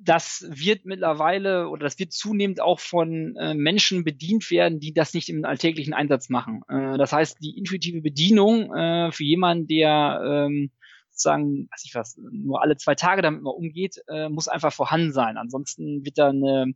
das 0.00 0.46
wird 0.48 0.84
mittlerweile 0.84 1.68
oder 1.68 1.84
das 1.84 1.98
wird 1.98 2.12
zunehmend 2.12 2.61
auch 2.61 2.80
von 2.80 3.37
äh, 3.37 3.54
Menschen 3.54 4.04
bedient 4.04 4.50
werden, 4.50 4.80
die 4.80 4.92
das 4.92 5.12
nicht 5.12 5.28
im 5.28 5.44
alltäglichen 5.44 5.92
Einsatz 5.92 6.28
machen. 6.28 6.62
Äh, 6.68 6.98
das 6.98 7.12
heißt, 7.12 7.38
die 7.42 7.58
intuitive 7.58 8.00
Bedienung 8.00 8.72
äh, 8.74 9.11
für 9.12 9.24
jemanden, 9.24 9.66
der 9.66 10.20
ähm, 10.24 10.70
sozusagen, 11.11 11.68
weiß 11.72 11.84
ich 11.84 11.94
was, 11.94 12.16
nur 12.30 12.62
alle 12.62 12.76
zwei 12.76 12.94
Tage 12.94 13.22
damit 13.22 13.42
mal 13.42 13.50
umgeht, 13.50 13.96
äh, 14.08 14.28
muss 14.28 14.48
einfach 14.48 14.72
vorhanden 14.72 15.12
sein. 15.12 15.37
Ansonsten 15.37 16.04
wird 16.04 16.18
da 16.18 16.28
eine, 16.28 16.74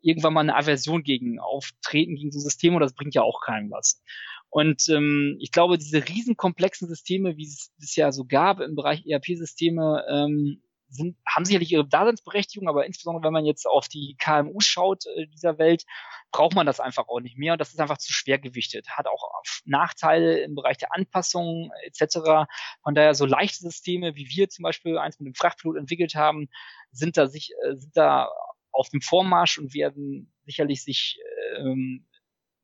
irgendwann 0.00 0.32
mal 0.32 0.40
eine 0.40 0.56
Aversion 0.56 1.02
gegen 1.02 1.38
auftreten, 1.38 2.16
gegen 2.16 2.30
so 2.30 2.38
ein 2.38 2.42
System 2.42 2.74
und 2.74 2.80
das 2.80 2.94
bringt 2.94 3.14
ja 3.14 3.22
auch 3.22 3.40
keinem 3.44 3.70
was. 3.70 4.02
Und 4.48 4.88
ähm, 4.88 5.36
ich 5.38 5.50
glaube, 5.50 5.76
diese 5.76 6.08
riesenkomplexen 6.08 6.88
Systeme, 6.88 7.36
wie 7.36 7.46
es 7.46 7.72
bisher 7.78 8.10
so 8.12 8.24
gab 8.24 8.60
im 8.60 8.74
Bereich 8.74 9.04
ERP-Systeme, 9.06 10.04
ähm, 10.08 10.62
sind, 10.88 11.16
haben 11.26 11.44
sicherlich 11.44 11.72
ihre 11.72 11.86
Daseinsberechtigung, 11.86 12.68
aber 12.68 12.86
insbesondere 12.86 13.24
wenn 13.24 13.32
man 13.32 13.44
jetzt 13.44 13.66
auf 13.66 13.88
die 13.88 14.16
KMU 14.18 14.60
schaut 14.60 15.04
äh, 15.06 15.26
dieser 15.26 15.58
Welt, 15.58 15.84
braucht 16.32 16.54
man 16.54 16.66
das 16.66 16.80
einfach 16.80 17.08
auch 17.08 17.20
nicht 17.20 17.36
mehr 17.36 17.52
und 17.52 17.60
das 17.60 17.70
ist 17.70 17.80
einfach 17.80 17.98
zu 17.98 18.12
schwer 18.12 18.38
gewichtet. 18.38 18.88
Hat 18.90 19.06
auch 19.06 19.42
Nachteile 19.64 20.40
im 20.40 20.54
Bereich 20.54 20.78
der 20.78 20.94
Anpassung 20.94 21.70
etc. 21.84 22.48
Von 22.82 22.94
daher 22.94 23.14
so 23.14 23.26
leichte 23.26 23.58
Systeme, 23.58 24.14
wie 24.16 24.28
wir 24.28 24.48
zum 24.48 24.62
Beispiel 24.62 24.98
eins 24.98 25.18
mit 25.18 25.26
dem 25.26 25.34
Frachtpilot 25.34 25.76
entwickelt 25.76 26.14
haben, 26.14 26.48
sind 26.92 27.16
da 27.16 27.26
sich, 27.26 27.52
äh, 27.64 27.76
sind 27.76 27.96
da 27.96 28.30
auf 28.70 28.88
dem 28.90 29.00
Vormarsch 29.00 29.58
und 29.58 29.74
werden 29.74 30.32
sicherlich 30.44 30.84
sich 30.84 31.18
ähm, 31.56 32.06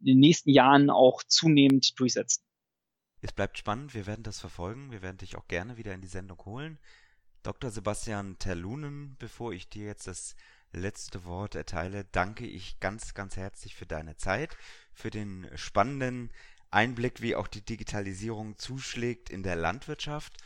in 0.01 0.07
den 0.07 0.19
nächsten 0.19 0.51
Jahren 0.51 0.91
auch 0.91 1.23
zunehmend 1.23 1.99
durchsetzen. 1.99 2.45
Es 3.21 3.33
bleibt 3.33 3.57
spannend, 3.57 3.95
wir 3.95 4.07
werden 4.07 4.25
das 4.25 4.41
verfolgen, 4.41 4.91
wir 4.91 5.01
werden 5.01 5.19
dich 5.19 5.37
auch 5.37 5.47
gerne 5.47 5.77
wieder 5.77 5.95
in 5.95 6.01
die 6.01 6.09
Sendung 6.09 6.45
holen. 6.45 6.79
Dr. 7.43 7.71
Sebastian 7.71 8.39
Terlunen, 8.39 9.17
bevor 9.19 9.53
ich 9.53 9.69
dir 9.69 9.87
jetzt 9.87 10.07
das 10.07 10.37
letzte 10.73 11.25
Wort 11.25 11.55
erteile, 11.55 12.05
danke 12.05 12.47
ich 12.47 12.79
ganz, 12.81 13.15
ganz 13.15 13.37
herzlich 13.37 13.75
für 13.75 13.87
deine 13.87 14.17
Zeit, 14.17 14.57
für 14.93 15.11
den 15.11 15.51
spannenden 15.57 16.31
Einblick, 16.71 17.21
wie 17.21 17.37
auch 17.37 17.49
die 17.49 17.65
Digitalisierung 17.65 18.59
zuschlägt 18.59 19.29
in 19.29 19.43
der 19.43 19.57
Landwirtschaft. 19.57 20.39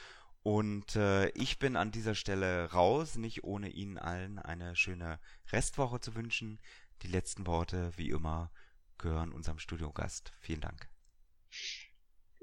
Und 0.43 0.97
äh, 0.97 1.29
ich 1.31 1.59
bin 1.59 1.77
an 1.77 1.93
dieser 1.93 2.15
Stelle 2.15 2.71
raus, 2.73 3.17
nicht 3.17 3.45
ohne 3.45 3.69
Ihnen 3.69 3.99
allen 3.99 4.39
eine 4.39 4.75
schöne 4.75 5.21
Restwoche 5.53 6.01
zu 6.01 6.15
wünschen. 6.15 6.61
Die 7.03 7.09
letzten 7.09 7.47
Worte, 7.47 7.93
wie 7.97 8.11
immer, 8.11 8.51
gehören 8.99 9.33
unserem 9.33 9.59
Studiogast. 9.59 10.33
Vielen 10.41 10.61
Dank 10.61 10.89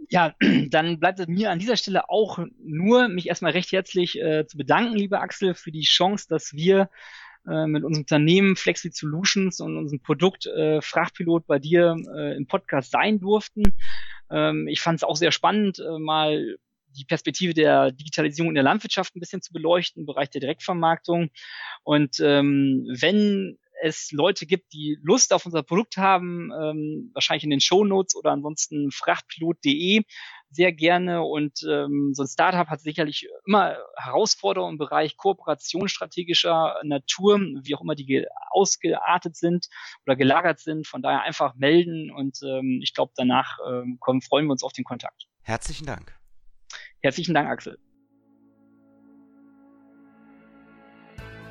ja, 0.10 0.36
dann 0.70 1.00
bleibt 1.00 1.20
es 1.20 1.28
mir 1.28 1.52
an 1.52 1.60
dieser 1.60 1.78
Stelle 1.78 2.10
auch 2.10 2.40
nur, 2.60 3.08
mich 3.08 3.28
erstmal 3.28 3.52
recht 3.52 3.72
herzlich 3.72 4.20
äh, 4.20 4.46
zu 4.48 4.58
bedanken, 4.58 4.96
lieber 4.96 5.22
Axel, 5.22 5.54
für 5.54 5.72
die 5.72 5.84
Chance, 5.84 6.28
dass 6.30 6.54
wir 6.54 6.90
äh, 7.48 7.68
mit 7.68 7.84
unserem 7.84 8.04
Unternehmen 8.04 8.56
Flexi 8.56 8.92
Solutions 8.92 9.60
und 9.60 9.78
unserem 9.78 10.02
Produkt 10.02 10.46
äh, 10.46 10.82
Frachtpilot 10.82 11.46
bei 11.46 11.60
dir 11.60 11.96
äh, 12.16 12.36
im 12.38 12.48
Podcast 12.48 12.92
sein 12.92 13.20
durften. 13.20 13.64
Ähm, 14.30 14.68
ich 14.68 14.82
fand 14.82 14.98
es 14.98 15.04
auch 15.04 15.16
sehr 15.16 15.32
spannend, 15.32 15.80
äh, 15.80 16.00
mal 16.00 16.58
die 16.96 17.06
Perspektive 17.06 17.54
der 17.54 17.92
Digitalisierung 17.92 18.52
in 18.52 18.56
der 18.56 18.64
Landwirtschaft 18.64 19.16
ein 19.16 19.20
bisschen 19.20 19.42
zu 19.42 19.52
beleuchten, 19.52 20.02
im 20.02 20.06
Bereich 20.06 20.30
der 20.30 20.42
Direktvermarktung. 20.42 21.32
Und 21.84 22.20
ähm, 22.20 22.88
wenn 22.88 23.58
es 23.84 24.12
Leute 24.12 24.46
gibt, 24.46 24.72
die 24.72 24.98
Lust 25.04 25.34
auf 25.34 25.46
unser 25.46 25.62
Produkt 25.62 25.98
haben, 25.98 26.52
ähm, 26.58 27.12
wahrscheinlich 27.14 27.44
in 27.44 27.50
den 27.50 27.60
Show 27.60 27.84
Notes 27.84 28.16
oder 28.16 28.32
ansonsten 28.32 28.92
frachtpilot.de 28.92 30.04
sehr 30.50 30.72
gerne 30.72 31.24
und 31.24 31.64
ähm, 31.68 32.12
so 32.14 32.24
ein 32.24 32.28
Startup 32.28 32.68
hat 32.68 32.80
sicherlich 32.80 33.28
immer 33.46 33.76
Herausforderungen 33.98 34.74
im 34.74 34.78
Bereich 34.78 35.18
Kooperation 35.18 35.90
strategischer 35.90 36.76
Natur, 36.84 37.40
wie 37.40 37.76
auch 37.76 37.82
immer 37.82 37.96
die 37.96 38.26
ausgeartet 38.52 39.36
sind 39.36 39.68
oder 40.06 40.16
gelagert 40.16 40.60
sind. 40.60 40.88
Von 40.88 41.02
daher 41.02 41.24
einfach 41.24 41.56
melden 41.56 42.12
und 42.12 42.40
ähm, 42.44 42.80
ich 42.84 42.94
glaube, 42.94 43.12
danach 43.16 43.58
ähm, 43.68 43.98
kommen, 44.00 44.22
freuen 44.22 44.46
wir 44.46 44.52
uns 44.52 44.64
auf 44.64 44.74
den 44.74 44.86
Kontakt. 44.86 45.28
Herzlichen 45.42 45.88
Dank. 45.88 46.16
Herzlichen 47.02 47.34
Dank, 47.34 47.50
Axel. 47.50 47.78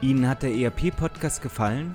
Ihnen 0.00 0.28
hat 0.28 0.42
der 0.42 0.54
ERP-Podcast 0.54 1.42
gefallen 1.42 1.94